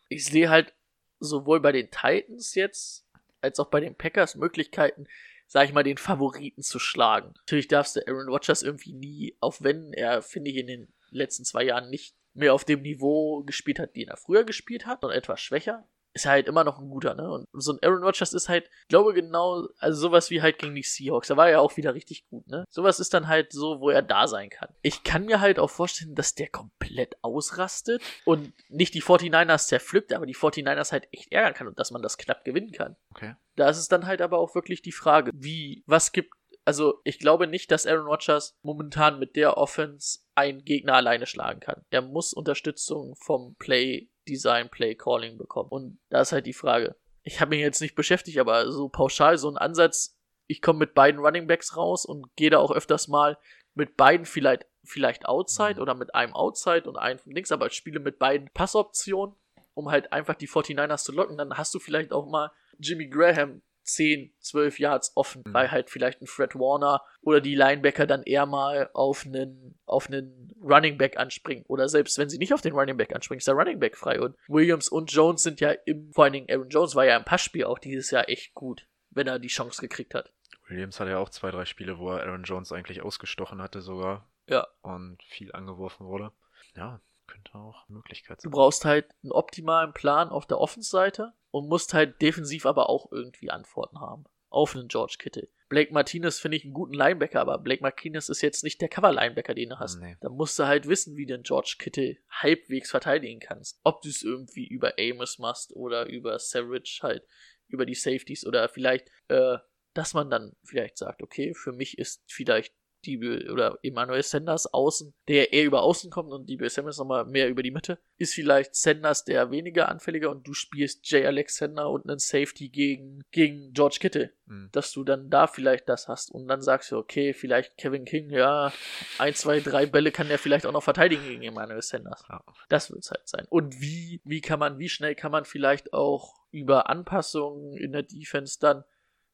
Ich 0.09 0.25
sehe 0.25 0.51
halt 0.51 0.75
sowohl 1.21 1.61
bei 1.61 1.73
den 1.73 1.91
Titans 1.91 2.55
jetzt, 2.55 3.07
als 3.41 3.59
auch 3.59 3.71
bei 3.71 3.81
den 3.81 3.95
Packers 3.95 4.35
Möglichkeiten, 4.35 5.07
sag 5.47 5.67
ich 5.67 5.73
mal, 5.73 5.83
den 5.83 5.99
Favoriten 5.99 6.63
zu 6.63 6.79
schlagen. 6.79 7.33
Natürlich 7.37 7.69
darfst 7.69 7.97
du 7.97 8.07
Aaron 8.07 8.29
Rodgers 8.29 8.63
irgendwie 8.63 8.93
nie, 8.93 9.37
auch 9.41 9.57
wenn 9.61 9.93
er, 9.93 10.23
finde 10.23 10.51
ich, 10.51 10.57
in 10.57 10.67
den 10.67 10.93
letzten 11.11 11.45
zwei 11.45 11.65
Jahren 11.65 11.91
nicht 11.91 12.17
mehr 12.35 12.53
auf 12.53 12.65
dem 12.65 12.83
Niveau 12.83 13.43
gespielt 13.45 13.79
hat, 13.79 13.97
den 13.97 14.09
er 14.09 14.17
früher 14.17 14.45
gespielt 14.45 14.87
hat, 14.87 15.05
und 15.05 15.11
etwas 15.11 15.41
schwächer, 15.41 15.89
ist 16.17 16.25
er 16.25 16.33
halt 16.33 16.49
immer 16.49 16.65
noch 16.65 16.79
ein 16.79 16.89
guter, 16.89 17.15
ne? 17.15 17.31
Und 17.31 17.47
so 17.53 17.73
ein 17.73 17.79
Aaron 17.83 18.03
Rodgers 18.03 18.33
ist 18.33 18.49
halt, 18.49 18.71
ich 18.83 18.89
glaube 18.89 19.13
genau, 19.13 19.69
also 19.79 20.01
sowas 20.01 20.31
wie 20.31 20.41
halt 20.41 20.59
gegen 20.59 20.75
die 20.75 20.83
Seahawks, 20.83 21.29
da 21.29 21.37
war 21.37 21.47
er 21.47 21.53
ja 21.53 21.59
auch 21.61 21.77
wieder 21.77 21.95
richtig 21.95 22.27
gut, 22.29 22.49
ne? 22.49 22.65
Sowas 22.71 22.99
ist 23.01 23.13
dann 23.13 23.29
halt 23.29 23.53
so, 23.53 23.81
wo 23.81 23.91
er 23.91 24.01
da 24.01 24.27
sein 24.27 24.49
kann. 24.49 24.71
Ich 24.81 25.05
kann 25.05 25.27
mir 25.27 25.41
halt 25.41 25.59
auch 25.59 25.69
vorstellen, 25.69 26.15
dass 26.15 26.35
der 26.35 26.49
komplett 26.49 27.23
ausrastet 27.23 28.03
und 28.25 28.55
nicht 28.71 28.95
die 28.95 29.03
49ers 29.03 29.67
zerpflückt, 29.67 30.15
aber 30.15 30.25
die 30.25 30.35
49ers 30.35 30.91
halt 30.91 31.07
echt 31.13 31.31
ärgern 31.33 31.53
kann 31.53 31.69
und 31.69 31.79
dass 31.79 31.91
man 31.91 32.03
das 32.03 32.17
knapp 32.17 32.45
gewinnen 32.45 32.73
kann. 32.73 32.97
Okay. 33.11 33.37
Da 33.55 33.69
ist 33.69 33.79
es 33.79 33.89
dann 33.89 34.07
halt 34.07 34.23
aber 34.23 34.39
auch 34.39 34.55
wirklich 34.55 34.81
die 34.81 34.93
Frage, 34.93 35.31
wie, 35.35 35.85
was 35.87 36.13
gibt, 36.13 36.33
also 36.65 37.01
ich 37.05 37.19
glaube 37.19 37.47
nicht, 37.47 37.71
dass 37.71 37.87
Aaron 37.87 38.07
Rodgers 38.07 38.57
momentan 38.63 39.19
mit 39.19 39.37
der 39.37 39.59
Offense 39.59 40.21
einen 40.35 40.65
Gegner 40.65 40.95
alleine 40.95 41.27
schlagen 41.27 41.61
kann. 41.61 41.83
Er 41.91 42.01
muss 42.01 42.33
Unterstützung 42.33 43.15
vom 43.17 43.55
Play 43.59 44.09
Design, 44.27 44.69
Play 44.69 44.95
Calling 44.95 45.39
bekommen. 45.39 45.71
Und 45.71 45.99
da 46.11 46.21
ist 46.21 46.33
halt 46.33 46.47
die 46.47 46.53
Frage. 46.53 46.97
Ich 47.23 47.41
habe 47.41 47.51
mich 47.51 47.61
jetzt 47.61 47.81
nicht 47.81 47.95
beschäftigt, 47.95 48.39
aber 48.39 48.71
so 48.71 48.89
pauschal 48.89 49.39
so 49.39 49.49
ein 49.49 49.57
Ansatz, 49.57 50.17
ich 50.47 50.63
komme 50.63 50.81
mit 50.81 50.95
beiden 50.95 51.21
Running 51.21 51.47
Backs 51.47 51.77
raus 51.77 52.05
und 52.07 52.35
gehe 52.37 52.51
da 52.51 52.59
auch 52.59 52.71
öfters 52.71 53.09
mal 53.09 53.39
mit 53.75 53.97
beiden 53.97 54.27
vielleicht, 54.27 54.67
vielleicht 54.85 55.27
Outside 55.27 55.75
Mhm. 55.75 55.83
oder 55.83 55.95
mit 55.95 56.15
einem 56.15 56.35
Outside 56.35 56.89
und 56.89 56.97
einem 56.97 57.19
links, 57.27 57.51
aber 57.53 57.67
ich 57.67 57.73
spiele 57.73 58.01
mit 58.01 58.19
beiden 58.19 58.49
Passoptionen, 58.55 59.35
um 59.75 59.91
halt 59.91 60.13
einfach 60.13 60.35
die 60.35 60.49
49ers 60.49 61.05
zu 61.05 61.13
locken. 61.13 61.37
Dann 61.37 61.57
hast 61.59 61.75
du 61.75 61.79
vielleicht 61.81 62.13
auch 62.13 62.27
mal 62.27 62.53
Jimmy 62.79 63.09
Graham 63.09 63.63
10, 63.87 64.33
12 64.41 64.79
Yards 64.79 65.13
offen, 65.17 65.43
Mhm. 65.47 65.55
weil 65.55 65.71
halt 65.71 65.91
vielleicht 65.91 66.21
ein 66.21 66.27
Fred 66.27 66.55
Warner 66.55 67.03
oder 67.23 67.41
die 67.41 67.55
Linebacker 67.55 68.07
dann 68.07 68.23
eher 68.25 68.47
mal 68.47 68.91
auf 68.93 69.25
einen, 69.27 69.79
auf 69.87 70.09
einen 70.09 70.53
Running 70.63 70.99
Back 70.99 71.17
anspringen. 71.19 71.65
Oder 71.69 71.89
selbst 71.89 72.19
wenn 72.19 72.29
sie 72.29 72.39
nicht 72.39 72.53
auf 72.53 72.61
den 72.61 72.73
Running 72.75 72.97
Back 72.97 73.15
anspringen, 73.15 73.39
ist 73.39 73.49
der 73.49 73.55
Running 73.55 73.79
Back 73.79 73.97
frei. 73.97 74.21
Und 74.21 74.37
Williams 74.49 74.89
und 74.89 75.13
Jones 75.13 75.43
sind 75.43 75.61
ja 75.61 75.71
im, 75.71 76.13
vor 76.13 76.25
allen 76.25 76.33
Dingen 76.33 76.51
Aaron 76.51 76.69
Jones 76.69 76.95
war 76.95 77.05
ja 77.07 77.17
im 77.17 77.25
Passspiel 77.25 77.65
auch 77.65 77.79
dieses 77.79 78.11
Jahr 78.11 78.29
echt 78.29 78.55
gut. 78.55 78.87
wenn 79.11 79.27
er 79.29 79.39
die 79.39 79.49
Chance 79.49 79.81
gekriegt 79.81 80.15
hat. 80.15 80.31
Williams 80.69 81.01
hatte 81.01 81.13
ja 81.13 81.19
auch 81.19 81.31
zwei, 81.31 81.51
drei 81.51 81.65
Spiele, 81.65 81.99
wo 81.99 82.11
er 82.11 82.23
Aaron 82.25 82.43
Jones 82.43 82.71
eigentlich 82.73 83.01
ausgestochen 83.01 83.63
hatte 83.63 83.81
sogar. 83.81 84.29
Ja. 84.49 84.67
Und 84.83 85.23
viel 85.23 85.53
angeworfen 85.53 86.07
wurde. 86.07 86.33
Ja, 86.75 87.01
könnte 87.27 87.55
auch 87.55 87.87
eine 87.89 87.97
Möglichkeit 87.97 88.39
Du 88.39 88.43
sein. 88.45 88.51
brauchst 88.53 88.85
halt 88.85 89.09
einen 89.23 89.33
optimalen 89.33 89.93
Plan 89.93 90.29
auf 90.29 90.47
der 90.47 90.59
Offenseite 90.59 91.33
und 91.51 91.69
musst 91.69 91.95
halt 91.95 92.21
defensiv 92.23 92.67
aber 92.67 92.89
auch 92.89 93.11
irgendwie 93.13 93.51
Antworten 93.51 94.01
haben. 94.01 94.25
Auf 94.49 94.75
einen 94.75 94.89
George 94.89 95.17
Kittle. 95.19 95.49
Blake 95.69 95.93
Martinez 95.93 96.39
finde 96.39 96.57
ich 96.57 96.65
einen 96.65 96.73
guten 96.73 96.95
Linebacker, 96.95 97.41
aber 97.41 97.59
Blake 97.59 97.83
Martinez 97.83 98.29
ist 98.29 98.41
jetzt 98.41 98.63
nicht 98.63 98.81
der 98.81 98.89
Cover-Linebacker, 98.89 99.55
den 99.55 99.71
du 99.71 99.79
hast. 99.81 99.99
Nee. 100.01 100.17
Da 100.21 100.29
musst 100.29 100.59
du 100.59 100.67
halt 100.67 100.87
wissen, 100.87 101.17
wie 101.17 101.27
du 101.27 101.35
den 101.35 101.43
George 101.43 101.75
Kittle 101.79 102.17
halbwegs 102.31 102.91
verteidigen 102.91 103.41
kannst. 103.41 103.81
Ob 103.83 104.03
du 104.03 104.09
es 104.09 104.23
irgendwie 104.23 104.67
über 104.67 104.95
Amos 104.99 105.39
machst 105.39 105.75
oder 105.75 106.07
über 106.07 106.39
Savage 106.39 107.01
halt, 107.03 107.27
über 107.67 107.85
die 107.85 107.97
Safeties 107.97 108.47
oder 108.47 108.69
vielleicht, 108.69 109.11
äh, 109.29 109.59
dass 109.95 110.15
man 110.15 110.31
dann 110.31 110.55
vielleicht 110.63 110.99
sagt, 110.99 111.23
okay, 111.23 111.53
für 111.55 111.73
mich 111.73 111.99
ist 111.99 112.23
vielleicht 112.29 112.75
Debo 113.05 113.53
oder 113.53 113.79
Emmanuel 113.83 114.23
Sanders 114.23 114.73
außen, 114.73 115.15
der 115.29 115.53
eher 115.53 115.65
über 115.65 115.83
außen 115.83 116.11
kommt 116.11 116.33
und 116.33 116.49
Debo 116.49 116.69
Sanders 116.69 116.99
nochmal 116.99 117.25
mehr 117.25 117.49
über 117.49 117.63
die 117.63 117.71
Mitte, 117.71 117.99
ist 118.19 118.35
vielleicht 118.35 118.75
Sanders 118.75 119.25
der 119.25 119.51
weniger 119.51 119.89
anfälliger 119.89 120.31
und 120.31 120.47
du 120.47 120.55
spielst 120.55 121.11
Jay 121.11 121.27
Alexander 121.27 121.91
und 121.91 122.09
einen 122.09 122.19
Safety 122.19 122.69
gegen, 122.69 123.23
gegen 123.31 123.73
George 123.73 123.99
Kittle 124.01 124.33
Mhm. 124.47 124.69
dass 124.71 124.93
du 124.93 125.03
dann 125.03 125.29
da 125.29 125.49
vielleicht 125.49 125.89
das 125.89 126.07
hast 126.07 126.31
und 126.31 126.47
dann 126.47 126.63
sagst 126.63 126.93
du, 126.93 126.99
okay, 126.99 127.35
vielleicht 127.35 127.77
Kevin 127.77 128.05
King, 128.05 128.31
ja, 128.31 128.73
ein, 129.19 129.35
zwei, 129.35 129.59
drei 129.59 129.87
Bälle 129.87 130.13
kann 130.13 130.29
der 130.29 130.39
vielleicht 130.39 130.67
auch 130.67 130.73
noch 130.73 130.85
verteidigen 130.85 131.25
gegen 131.25 131.43
Emmanuel 131.43 131.83
Sanders. 131.83 132.25
Ja. 132.29 132.45
Das 132.69 132.93
wird's 132.93 133.11
halt 133.11 133.27
sein. 133.29 133.45
Und 133.49 133.81
wie, 133.81 134.21
wie 134.25 134.41
kann 134.41 134.61
man, 134.61 134.79
wie 134.79 134.89
schnell 134.89 135.17
kann 135.17 135.33
man 135.33 135.45
vielleicht 135.45 135.93
auch 135.93 136.35
über 136.53 136.89
Anpassungen 136.89 137.77
in 137.77 137.91
der 137.91 138.05
Defense 138.05 138.59
dann 138.61 138.85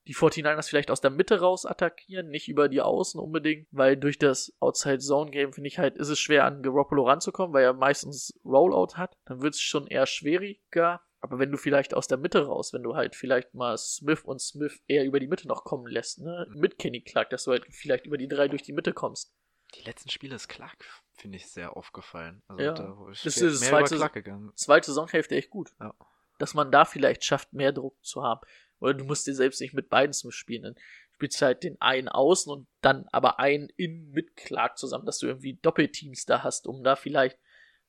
die 0.08 0.14
49ers 0.14 0.68
vielleicht 0.68 0.90
aus 0.90 1.00
der 1.00 1.10
Mitte 1.10 1.40
raus 1.40 1.64
attackieren, 1.64 2.28
nicht 2.28 2.48
über 2.48 2.68
die 2.68 2.80
Außen 2.80 3.20
unbedingt, 3.20 3.68
weil 3.70 3.96
durch 3.96 4.18
das 4.18 4.52
Outside-Zone-Game, 4.60 5.52
finde 5.52 5.68
ich 5.68 5.78
halt, 5.78 5.96
ist 5.96 6.08
es 6.08 6.18
schwer 6.18 6.44
an 6.44 6.62
Garoppolo 6.62 7.04
ranzukommen, 7.06 7.54
weil 7.54 7.64
er 7.64 7.72
meistens 7.72 8.38
Rollout 8.44 8.94
hat. 8.96 9.16
Dann 9.26 9.42
wird's 9.42 9.60
schon 9.60 9.86
eher 9.86 10.06
schwieriger. 10.06 11.00
Aber 11.20 11.38
wenn 11.38 11.52
du 11.52 11.56
vielleicht 11.56 11.94
aus 11.94 12.08
der 12.08 12.18
Mitte 12.18 12.46
raus, 12.46 12.72
wenn 12.72 12.82
du 12.82 12.96
halt 12.96 13.14
vielleicht 13.14 13.54
mal 13.54 13.78
Smith 13.78 14.22
und 14.24 14.40
Smith 14.40 14.82
eher 14.88 15.04
über 15.04 15.20
die 15.20 15.28
Mitte 15.28 15.46
noch 15.46 15.62
kommen 15.62 15.86
lässt, 15.86 16.18
ne, 16.20 16.48
mit 16.50 16.80
Kenny 16.80 17.00
Clark, 17.00 17.30
dass 17.30 17.44
du 17.44 17.52
halt 17.52 17.64
vielleicht 17.70 18.06
über 18.06 18.18
die 18.18 18.26
drei 18.26 18.48
durch 18.48 18.62
die 18.62 18.72
Mitte 18.72 18.92
kommst. 18.92 19.32
Die 19.76 19.84
letzten 19.84 20.10
Spiele 20.10 20.34
ist 20.34 20.48
Clark, 20.48 20.84
finde 21.14 21.36
ich, 21.36 21.46
sehr 21.48 21.76
aufgefallen. 21.76 22.42
Also 22.48 22.62
Ja. 22.64 22.72
da 22.72 23.08
ist 23.12 23.24
Das 23.24 23.36
mehr 23.40 23.48
ist 23.50 23.60
das 23.62 23.68
über 23.68 23.78
zweite- 23.78 23.96
Clark 23.96 24.12
gegangen. 24.14 24.50
Zweite 24.56 24.86
Saisonhälfte 24.88 25.36
echt 25.36 25.50
gut. 25.50 25.70
Ja. 25.80 25.94
Dass 26.42 26.54
man 26.54 26.72
da 26.72 26.84
vielleicht 26.84 27.24
schafft, 27.24 27.52
mehr 27.52 27.70
Druck 27.72 27.96
zu 28.04 28.24
haben. 28.24 28.40
Oder 28.80 28.94
du 28.94 29.04
musst 29.04 29.26
dir 29.28 29.34
selbst 29.34 29.60
nicht 29.60 29.74
mit 29.74 29.88
beiden 29.88 30.12
Smith 30.12 30.34
spielen. 30.34 30.62
Dann 30.64 30.74
spielst 31.14 31.40
du 31.40 31.46
halt 31.46 31.62
den 31.62 31.80
einen 31.80 32.08
außen 32.08 32.52
und 32.52 32.66
dann 32.80 33.06
aber 33.12 33.38
einen 33.38 33.68
in 33.76 34.10
mit 34.10 34.34
Clark 34.36 34.76
zusammen, 34.76 35.06
dass 35.06 35.18
du 35.18 35.28
irgendwie 35.28 35.54
Doppelteams 35.54 36.24
da 36.26 36.42
hast, 36.42 36.66
um 36.66 36.82
da 36.82 36.96
vielleicht 36.96 37.38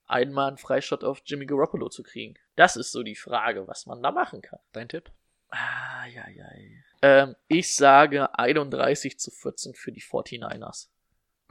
einmal 0.05 0.49
einen 0.49 0.57
Freischott 0.57 1.03
auf 1.03 1.23
Jimmy 1.25 1.47
Garoppolo 1.47 1.89
zu 1.89 2.03
kriegen. 2.03 2.35
Das 2.55 2.75
ist 2.75 2.91
so 2.91 3.01
die 3.01 3.15
Frage, 3.15 3.67
was 3.67 3.87
man 3.87 4.03
da 4.03 4.11
machen 4.11 4.43
kann. 4.43 4.59
Dein 4.71 4.87
Tipp? 4.87 5.11
Ah, 5.49 6.05
ja, 6.05 6.27
ja. 6.29 6.45
Ähm, 7.01 7.35
ich 7.47 7.73
sage 7.73 8.37
31 8.37 9.17
zu 9.17 9.31
14 9.31 9.73
für 9.73 9.91
die 9.91 10.01
49ers. 10.03 10.89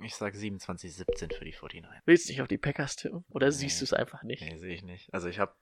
Ich 0.05 0.15
sag 0.15 0.35
27, 0.35 0.95
17 0.95 1.31
für 1.31 1.45
die 1.45 1.53
49. 1.53 2.03
Willst 2.07 2.29
du 2.29 2.33
nicht 2.33 2.43
auf 2.43 2.49
die 2.49 2.59
Packers 2.59 2.97
tippen? 2.97 3.25
Oder 3.31 3.47
Nee. 3.49 3.53
siehst 3.53 3.81
du 3.81 3.85
es 3.85 3.93
einfach 3.93 4.23
nicht? 4.23 4.43
Nee, 4.43 4.59
sehe 4.59 4.75
ich 4.75 4.83
nicht. 4.83 5.13
Also 5.15 5.29
ich 5.29 5.39
habe, 5.39 5.55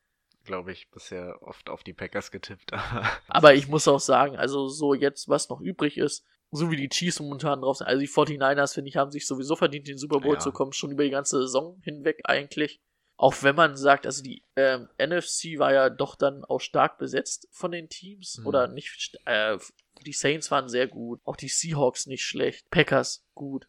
glaube 0.44 0.72
ich, 0.72 0.90
bisher 0.90 1.38
oft 1.42 1.68
auf 1.68 1.82
die 1.82 1.92
Packers 1.92 2.30
getippt. 2.30 2.72
Aber 3.28 3.54
ich 3.54 3.68
muss 3.68 3.88
auch 3.88 4.00
sagen, 4.00 4.36
also 4.36 4.68
so 4.68 4.94
jetzt, 4.94 5.28
was 5.28 5.48
noch 5.48 5.60
übrig 5.60 5.98
ist, 5.98 6.24
so 6.50 6.70
wie 6.70 6.76
die 6.76 6.88
Chiefs 6.88 7.20
momentan 7.20 7.60
drauf 7.60 7.76
sind, 7.76 7.86
also 7.86 8.00
die 8.00 8.08
49ers, 8.08 8.74
finde 8.74 8.88
ich, 8.88 8.96
haben 8.96 9.10
sich 9.10 9.26
sowieso 9.26 9.54
verdient, 9.56 9.88
in 9.88 9.94
den 9.94 9.98
Super 9.98 10.20
Bowl 10.20 10.34
Ja. 10.34 10.40
zu 10.40 10.50
kommen, 10.52 10.72
schon 10.72 10.90
über 10.90 11.04
die 11.04 11.10
ganze 11.10 11.40
Saison 11.42 11.78
hinweg 11.82 12.20
eigentlich. 12.24 12.80
Auch 13.16 13.42
wenn 13.42 13.54
man 13.54 13.76
sagt, 13.76 14.06
also 14.06 14.22
die 14.22 14.44
ähm, 14.56 14.88
NFC 14.98 15.58
war 15.58 15.74
ja 15.74 15.90
doch 15.90 16.16
dann 16.16 16.42
auch 16.44 16.60
stark 16.60 16.96
besetzt 16.96 17.48
von 17.52 17.70
den 17.70 17.90
Teams. 17.90 18.38
Mhm. 18.38 18.46
Oder 18.46 18.68
nicht, 18.68 19.18
äh, 19.26 19.58
die 20.06 20.12
Saints 20.14 20.50
waren 20.50 20.70
sehr 20.70 20.88
gut, 20.88 21.20
auch 21.24 21.36
die 21.36 21.48
Seahawks 21.48 22.06
nicht 22.06 22.24
schlecht, 22.24 22.70
Packers 22.70 23.26
gut. 23.34 23.68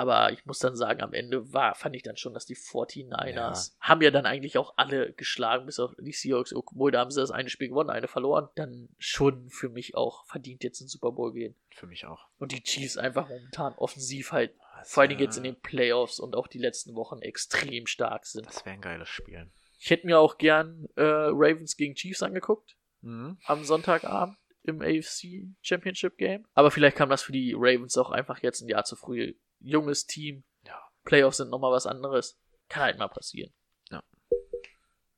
Aber 0.00 0.32
ich 0.32 0.46
muss 0.46 0.58
dann 0.58 0.76
sagen, 0.76 1.02
am 1.02 1.12
Ende 1.12 1.52
war, 1.52 1.74
fand 1.74 1.94
ich 1.94 2.02
dann 2.02 2.16
schon, 2.16 2.32
dass 2.32 2.46
die 2.46 2.56
49ers 2.56 3.72
haben 3.80 4.00
ja 4.02 4.10
dann 4.10 4.24
eigentlich 4.26 4.56
auch 4.58 4.72
alle 4.76 5.12
geschlagen, 5.12 5.66
bis 5.66 5.78
auf 5.78 5.94
die 5.98 6.12
Seahawks, 6.12 6.54
obwohl 6.54 6.90
da 6.90 7.00
haben 7.00 7.10
sie 7.10 7.20
das 7.20 7.30
eine 7.30 7.50
Spiel 7.50 7.68
gewonnen, 7.68 7.90
eine 7.90 8.08
verloren. 8.08 8.48
Dann 8.54 8.88
schon 8.98 9.50
für 9.50 9.68
mich 9.68 9.94
auch 9.94 10.24
verdient 10.26 10.64
jetzt 10.64 10.80
in 10.80 10.88
Super 10.88 11.12
Bowl 11.12 11.32
gehen. 11.32 11.54
Für 11.70 11.86
mich 11.86 12.06
auch. 12.06 12.28
Und 12.38 12.52
die 12.52 12.62
Chiefs 12.62 12.96
einfach 12.96 13.28
momentan 13.28 13.74
offensiv 13.74 14.32
halt, 14.32 14.54
Das 14.78 14.92
vor 14.92 15.02
allen 15.02 15.10
Dingen 15.10 15.20
wär- 15.20 15.26
jetzt 15.26 15.36
in 15.36 15.44
den 15.44 15.60
Playoffs 15.60 16.18
und 16.18 16.34
auch 16.34 16.46
die 16.48 16.58
letzten 16.58 16.94
Wochen 16.94 17.20
extrem 17.20 17.86
stark 17.86 18.26
sind. 18.26 18.46
Das 18.46 18.64
wäre 18.64 18.74
ein 18.74 18.80
geiles 18.80 19.08
Spiel. 19.08 19.50
Ich 19.78 19.90
hätte 19.90 20.06
mir 20.06 20.18
auch 20.18 20.38
gern 20.38 20.86
äh, 20.96 21.02
Ravens 21.02 21.76
gegen 21.76 21.94
Chiefs 21.94 22.22
angeguckt 22.22 22.76
Mhm. 23.02 23.38
am 23.46 23.64
Sonntagabend 23.64 24.36
im 24.62 24.82
AFC 24.82 25.48
Championship 25.62 26.18
Game. 26.18 26.46
Aber 26.52 26.70
vielleicht 26.70 26.96
kam 26.96 27.08
das 27.08 27.22
für 27.22 27.32
die 27.32 27.54
Ravens 27.56 27.96
auch 27.96 28.10
einfach 28.10 28.42
jetzt 28.42 28.60
ein 28.60 28.68
Jahr 28.68 28.84
zu 28.84 28.94
früh. 28.94 29.34
Junges 29.60 30.06
Team, 30.06 30.44
Ja. 30.66 30.80
Playoffs 31.04 31.38
sind 31.38 31.50
nochmal 31.50 31.72
was 31.72 31.86
anderes. 31.86 32.38
Kann 32.68 32.82
halt 32.84 32.98
mal 32.98 33.08
passieren. 33.08 33.52
Ja. 33.90 34.02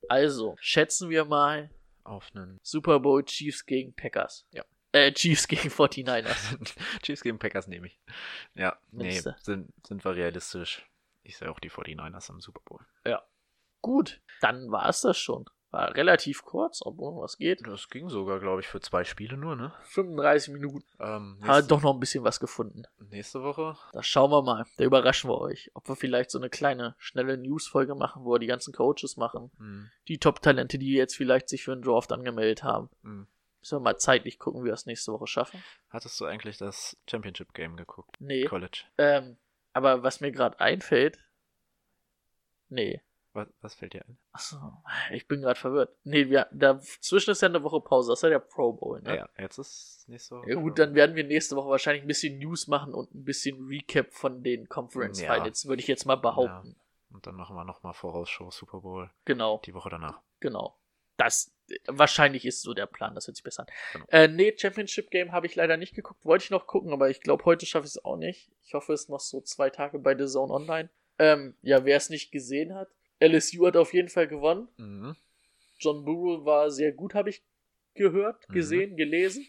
Also, 0.09 0.57
schätzen 0.61 1.11
wir 1.11 1.25
mal 1.25 1.71
Auf 2.05 2.31
einen 2.35 2.59
Super 2.63 3.01
Bowl 3.01 3.25
Chiefs 3.25 3.65
gegen 3.67 3.95
Packers. 3.95 4.47
Ja. 4.51 4.65
Äh, 4.93 5.13
Chiefs 5.13 5.49
gegen 5.49 5.69
49ers. 5.71 6.77
Chiefs 7.03 7.23
gegen 7.23 7.39
Packers 7.39 7.67
nehme 7.67 7.87
ich. 7.87 7.99
Ja, 8.55 8.79
nee, 8.91 9.19
sind, 9.21 9.73
sind 9.87 10.05
wir 10.05 10.15
realistisch. 10.15 10.87
Ich 11.23 11.39
sehe 11.39 11.51
auch 11.51 11.61
die 11.61 11.71
49ers 11.71 12.31
am 12.31 12.41
Super 12.41 12.61
Bowl. 12.65 12.85
Gut, 13.85 14.21
dann 14.41 14.71
war 14.71 14.89
es 14.89 15.01
das 15.01 15.19
schon. 15.19 15.45
War 15.73 15.95
relativ 15.95 16.45
kurz, 16.45 16.83
obwohl 16.85 17.23
was 17.23 17.39
geht. 17.39 17.67
Das 17.67 17.89
ging 17.89 18.11
sogar, 18.11 18.41
glaube 18.41 18.61
ich, 18.61 18.69
für 18.69 18.81
zwei 18.81 19.05
Spiele 19.05 19.39
nur, 19.39 19.57
ne? 19.57 19.73
35 19.85 20.53
Minuten. 20.53 20.85
Ähm, 21.01 21.39
Hat 21.43 21.71
doch 21.71 21.81
noch 21.81 21.95
ein 21.95 21.99
bisschen 22.01 22.25
was 22.25 22.41
gefunden. 22.41 22.83
nächste 23.09 23.43
Woche. 23.43 23.79
Da 23.95 24.03
schauen 24.03 24.31
wir 24.31 24.43
mal. 24.43 24.67
Da 24.77 24.85
überraschen 24.85 25.31
wir 25.31 25.41
euch. 25.41 25.71
Ob 25.73 25.89
wir 25.89 25.97
vielleicht 25.97 26.31
so 26.31 26.39
eine 26.39 26.51
kleine, 26.51 26.95
schnelle 26.99 27.39
News-Folge 27.39 27.95
machen, 27.95 28.27
wo 28.27 28.33
wir 28.33 28.39
die 28.39 28.47
ganzen 28.47 28.75
Coaches 28.75 29.17
machen. 29.17 29.51
Mhm. 29.59 29.91
Die 30.09 30.19
Top-Talente, 30.19 30.79
die 30.79 30.93
jetzt 30.93 31.17
vielleicht 31.17 31.49
sich 31.49 31.65
für 31.65 31.73
einen 31.73 31.81
Draft 31.81 32.13
angemeldet 32.13 32.63
haben. 32.63 32.91
Mhm. 33.01 33.27
Müssen 33.61 33.77
wir 33.77 33.81
mal 33.81 33.97
zeitlich 33.97 34.39
gucken, 34.39 34.63
wie 34.63 34.67
wir 34.67 34.75
es 34.75 34.85
nächste 34.85 35.13
Woche 35.13 35.27
schaffen. 35.27 35.65
Hattest 35.89 36.21
du 36.21 36.27
eigentlich 36.27 36.59
das 36.59 36.99
Championship 37.09 37.55
Game 37.55 37.77
geguckt? 37.77 38.15
Nee. 38.19 38.45
College. 38.45 38.85
Ähm, 38.99 39.39
aber 39.73 40.03
was 40.03 40.21
mir 40.21 40.33
gerade 40.33 40.61
einfällt. 40.61 41.19
Nee. 42.69 43.01
Was, 43.35 43.49
was 43.63 43.75
fällt 43.75 43.95
dir 43.95 44.05
ein? 44.07 44.19
Achso, 44.33 44.57
ich 45.11 45.27
bin 45.27 45.41
gerade 45.41 45.59
verwirrt. 45.59 45.95
Nee, 46.05 46.29
wir, 46.29 46.49
dazwischen 46.53 47.31
ist 47.31 47.41
ja 47.41 47.49
eine 47.49 47.63
Woche 47.63 47.81
Pause. 47.81 48.13
Das 48.13 48.19
ist 48.19 48.23
ja 48.25 48.29
der 48.29 48.41
Pro 48.41 48.73
Bowl, 48.75 49.01
ne? 49.01 49.17
Ja, 49.17 49.29
jetzt 49.39 49.57
ist 49.59 50.05
nächste 50.09 50.37
Woche. 50.37 50.51
Ja 50.51 50.57
gut, 50.57 50.79
dann 50.79 50.95
werden 50.95 51.17
wir 51.17 51.25
nächste 51.25 51.57
Woche 51.57 51.71
wahrscheinlich 51.71 52.05
ein 52.05 52.09
bisschen 52.09 52.39
News 52.39 52.67
machen 52.67 52.93
und 52.93 53.15
ein 53.15 53.25
bisschen 53.25 53.67
Recap 53.69 54.13
von 54.13 54.43
den 54.43 54.69
Conference 54.69 55.21
Ja. 55.21 55.33
Finals, 55.35 55.67
würde 55.67 55.81
ich 55.81 55.87
jetzt 55.89 56.05
mal 56.05 56.17
behaupten. 56.17 56.77
Und 57.11 57.27
dann 57.27 57.35
machen 57.35 57.57
wir 57.57 57.65
nochmal 57.65 57.95
Vorausschau 57.95 58.51
Super 58.51 58.81
Bowl 58.81 59.11
Genau, 59.25 59.61
die 59.65 59.75
Woche 59.75 59.89
danach. 59.91 60.21
genau. 60.41 60.77
Das 61.19 61.53
wahrscheinlich 61.87 62.45
ist 62.47 62.63
so 62.63 62.75
der 62.75 62.87
Plan, 62.87 63.15
das 63.15 63.27
hört 63.29 63.37
sich 63.37 63.45
besser 63.45 63.63
an. 63.63 63.69
Genau. 63.93 64.05
Äh, 64.09 64.29
nee, 64.29 64.55
Championship 64.59 65.11
Game 65.11 65.31
habe 65.33 65.47
ich 65.47 65.55
leider 65.55 65.77
nicht 65.77 65.95
geguckt. 65.95 66.25
Wollte 66.25 66.45
ich 66.45 66.51
noch 66.51 66.67
gucken, 66.67 66.93
aber 66.93 67.11
ich 67.11 67.21
glaube, 67.21 67.45
heute 67.45 67.65
schaffe 67.65 67.85
ich 67.87 67.93
es 67.93 68.05
auch 68.05 68.17
nicht. 68.17 68.51
Ich 68.65 68.75
hoffe, 68.75 68.93
es 68.93 69.03
ist 69.03 69.09
noch 69.09 69.21
so 69.21 69.41
zwei 69.43 69.71
Tage 69.71 69.99
bei 69.99 70.17
The 70.17 70.27
Zone 70.27 70.53
online. 70.53 70.89
Ähm, 71.19 71.55
ja, 71.63 71.85
wer 71.85 71.97
es 71.99 72.09
nicht 72.11 72.33
gesehen 72.33 72.75
hat, 72.75 72.89
LSU 73.27 73.67
hat 73.67 73.77
auf 73.77 73.93
jeden 73.95 74.09
Fall 74.09 74.27
gewonnen. 74.29 74.69
Mhm. 74.77 75.17
John 75.79 76.05
Burrow 76.05 76.45
war 76.45 76.71
sehr 76.71 76.93
gut, 76.93 77.15
habe 77.15 77.31
ich 77.31 77.43
gehört, 77.95 78.49
Mhm. 78.49 78.55
gesehen, 78.55 78.97
gelesen. 78.97 79.47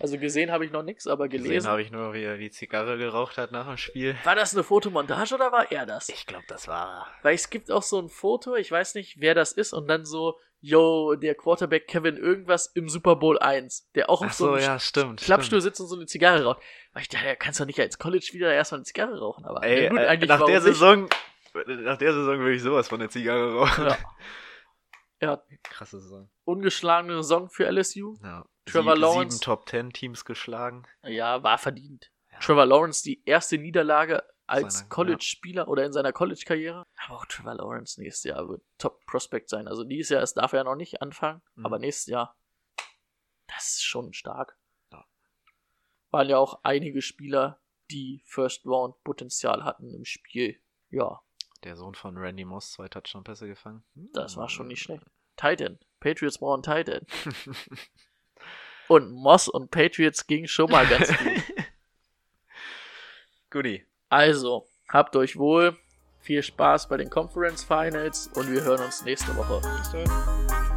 Also 0.00 0.16
gesehen 0.16 0.52
habe 0.52 0.64
ich 0.64 0.70
noch 0.70 0.84
nichts, 0.84 1.08
aber 1.08 1.28
Gesehen 1.28 1.48
gelesen. 1.48 1.68
habe 1.68 1.82
ich 1.82 1.90
nur, 1.90 2.14
wie 2.14 2.22
er 2.22 2.36
die 2.38 2.50
Zigarre 2.52 2.98
geraucht 2.98 3.36
hat 3.36 3.50
nach 3.50 3.66
dem 3.66 3.76
Spiel. 3.76 4.14
War 4.22 4.36
das 4.36 4.54
eine 4.54 4.62
Fotomontage 4.62 5.34
oder 5.34 5.50
war 5.50 5.72
er 5.72 5.86
das? 5.86 6.08
Ich 6.08 6.24
glaube, 6.24 6.44
das 6.46 6.68
war. 6.68 7.08
Weil 7.22 7.34
es 7.34 7.50
gibt 7.50 7.68
auch 7.72 7.82
so 7.82 8.00
ein 8.00 8.08
Foto, 8.08 8.54
ich 8.54 8.70
weiß 8.70 8.94
nicht, 8.94 9.20
wer 9.20 9.34
das 9.34 9.50
ist, 9.50 9.72
und 9.72 9.88
dann 9.88 10.04
so, 10.04 10.38
yo, 10.60 11.16
der 11.16 11.34
Quarterback 11.34 11.88
Kevin 11.88 12.16
irgendwas 12.16 12.68
im 12.68 12.88
Super 12.88 13.16
Bowl 13.16 13.40
1, 13.40 13.90
der 13.96 14.08
auch 14.08 14.22
auf 14.24 14.32
so 14.34 14.46
so, 14.46 14.52
einem 14.52 14.62
ja, 14.62 14.78
stimmt. 14.78 15.20
Klappstuhl 15.20 15.60
stimmt. 15.60 15.74
sitzt 15.74 15.80
und 15.80 15.88
so 15.88 15.96
eine 15.96 16.06
Zigarre 16.06 16.44
raucht. 16.44 16.62
Weil 16.92 17.02
ich 17.02 17.08
dachte, 17.08 17.34
kannst 17.36 17.58
doch 17.58 17.66
nicht 17.66 17.80
als 17.80 17.98
College 17.98 18.28
wieder 18.34 18.52
erstmal 18.54 18.78
eine 18.78 18.84
Zigarre 18.84 19.18
rauchen, 19.18 19.44
aber 19.46 19.64
Ey, 19.64 19.88
gut, 19.88 19.98
äh, 19.98 20.06
eigentlich 20.06 20.28
nach 20.28 20.44
der? 20.44 20.60
Saison, 20.60 21.08
nach 21.66 21.96
der 21.98 22.12
Saison 22.12 22.38
würde 22.38 22.54
ich 22.54 22.62
sowas 22.62 22.88
von 22.88 23.00
der 23.00 23.10
Zigarre 23.10 23.54
rauchen. 23.54 23.86
Ja. 23.86 23.98
Ja, 25.20 25.42
Krasse 25.64 25.98
Saison. 25.98 26.30
ungeschlagene 26.44 27.16
Saison 27.16 27.48
für 27.50 27.66
LSU. 27.68 28.16
Ja. 28.22 28.44
Trevor 28.66 28.92
Sieb- 28.94 29.00
Lawrence. 29.00 29.36
Sieben 29.38 29.44
Top 29.44 29.66
Ten 29.66 29.92
Teams 29.92 30.24
geschlagen. 30.24 30.84
Ja, 31.02 31.42
war 31.42 31.58
verdient. 31.58 32.12
Ja. 32.30 32.38
Trevor 32.38 32.66
Lawrence 32.66 33.02
die 33.02 33.20
erste 33.24 33.58
Niederlage 33.58 34.22
als 34.46 34.88
College-Spieler 34.88 35.66
oder 35.66 35.84
in 35.84 35.92
seiner 35.92 36.12
College-Karriere. 36.12 36.86
Aber 37.04 37.16
auch 37.16 37.26
Trevor 37.26 37.54
Lawrence 37.56 38.00
nächstes 38.00 38.30
Jahr 38.30 38.48
wird 38.48 38.62
Top-Prospect 38.78 39.48
sein. 39.48 39.66
Also 39.66 39.82
dieses 39.82 40.10
Jahr, 40.10 40.22
es 40.22 40.34
darf 40.34 40.52
er 40.52 40.58
ja 40.60 40.64
noch 40.64 40.76
nicht 40.76 41.02
anfangen, 41.02 41.42
Mhm. 41.56 41.66
aber 41.66 41.80
nächstes 41.80 42.06
Jahr, 42.06 42.36
das 43.48 43.64
ist 43.70 43.82
schon 43.84 44.12
stark. 44.12 44.56
Ja. 44.92 45.04
waren 46.12 46.28
ja 46.28 46.38
auch 46.38 46.60
einige 46.62 47.02
Spieler, 47.02 47.60
die 47.90 48.22
First 48.24 48.64
Round 48.66 49.02
Potenzial 49.02 49.64
hatten 49.64 49.92
im 49.92 50.04
Spiel. 50.04 50.62
Ja, 50.90 51.20
Der 51.64 51.76
Sohn 51.76 51.94
von 51.94 52.16
Randy 52.16 52.44
Moss, 52.44 52.72
zwei 52.72 52.88
Touchdown-Pässe 52.88 53.46
gefangen. 53.46 53.82
Hm. 53.94 54.10
das 54.12 54.36
war 54.36 54.48
schon 54.48 54.68
nicht 54.68 54.82
schlecht. 54.82 55.04
Titan. 55.36 55.78
Patriots 56.00 56.38
brauchen 56.38 56.62
Titan. 56.62 57.06
Und 58.88 59.12
Moss 59.12 59.48
und 59.48 59.70
Patriots 59.70 60.26
ging 60.26 60.46
schon 60.46 60.70
mal 60.70 60.86
ganz 60.86 61.08
gut. 61.08 61.42
Guti. 63.50 63.86
Also, 64.08 64.66
habt 64.88 65.14
euch 65.14 65.36
wohl. 65.36 65.76
Viel 66.20 66.42
Spaß 66.42 66.88
bei 66.88 66.96
den 66.96 67.10
Conference 67.10 67.64
Finals 67.64 68.28
und 68.34 68.50
wir 68.50 68.62
hören 68.62 68.82
uns 68.82 69.04
nächste 69.04 69.36
Woche. 69.36 69.60
Bis 69.78 69.92
dann. 69.92 70.67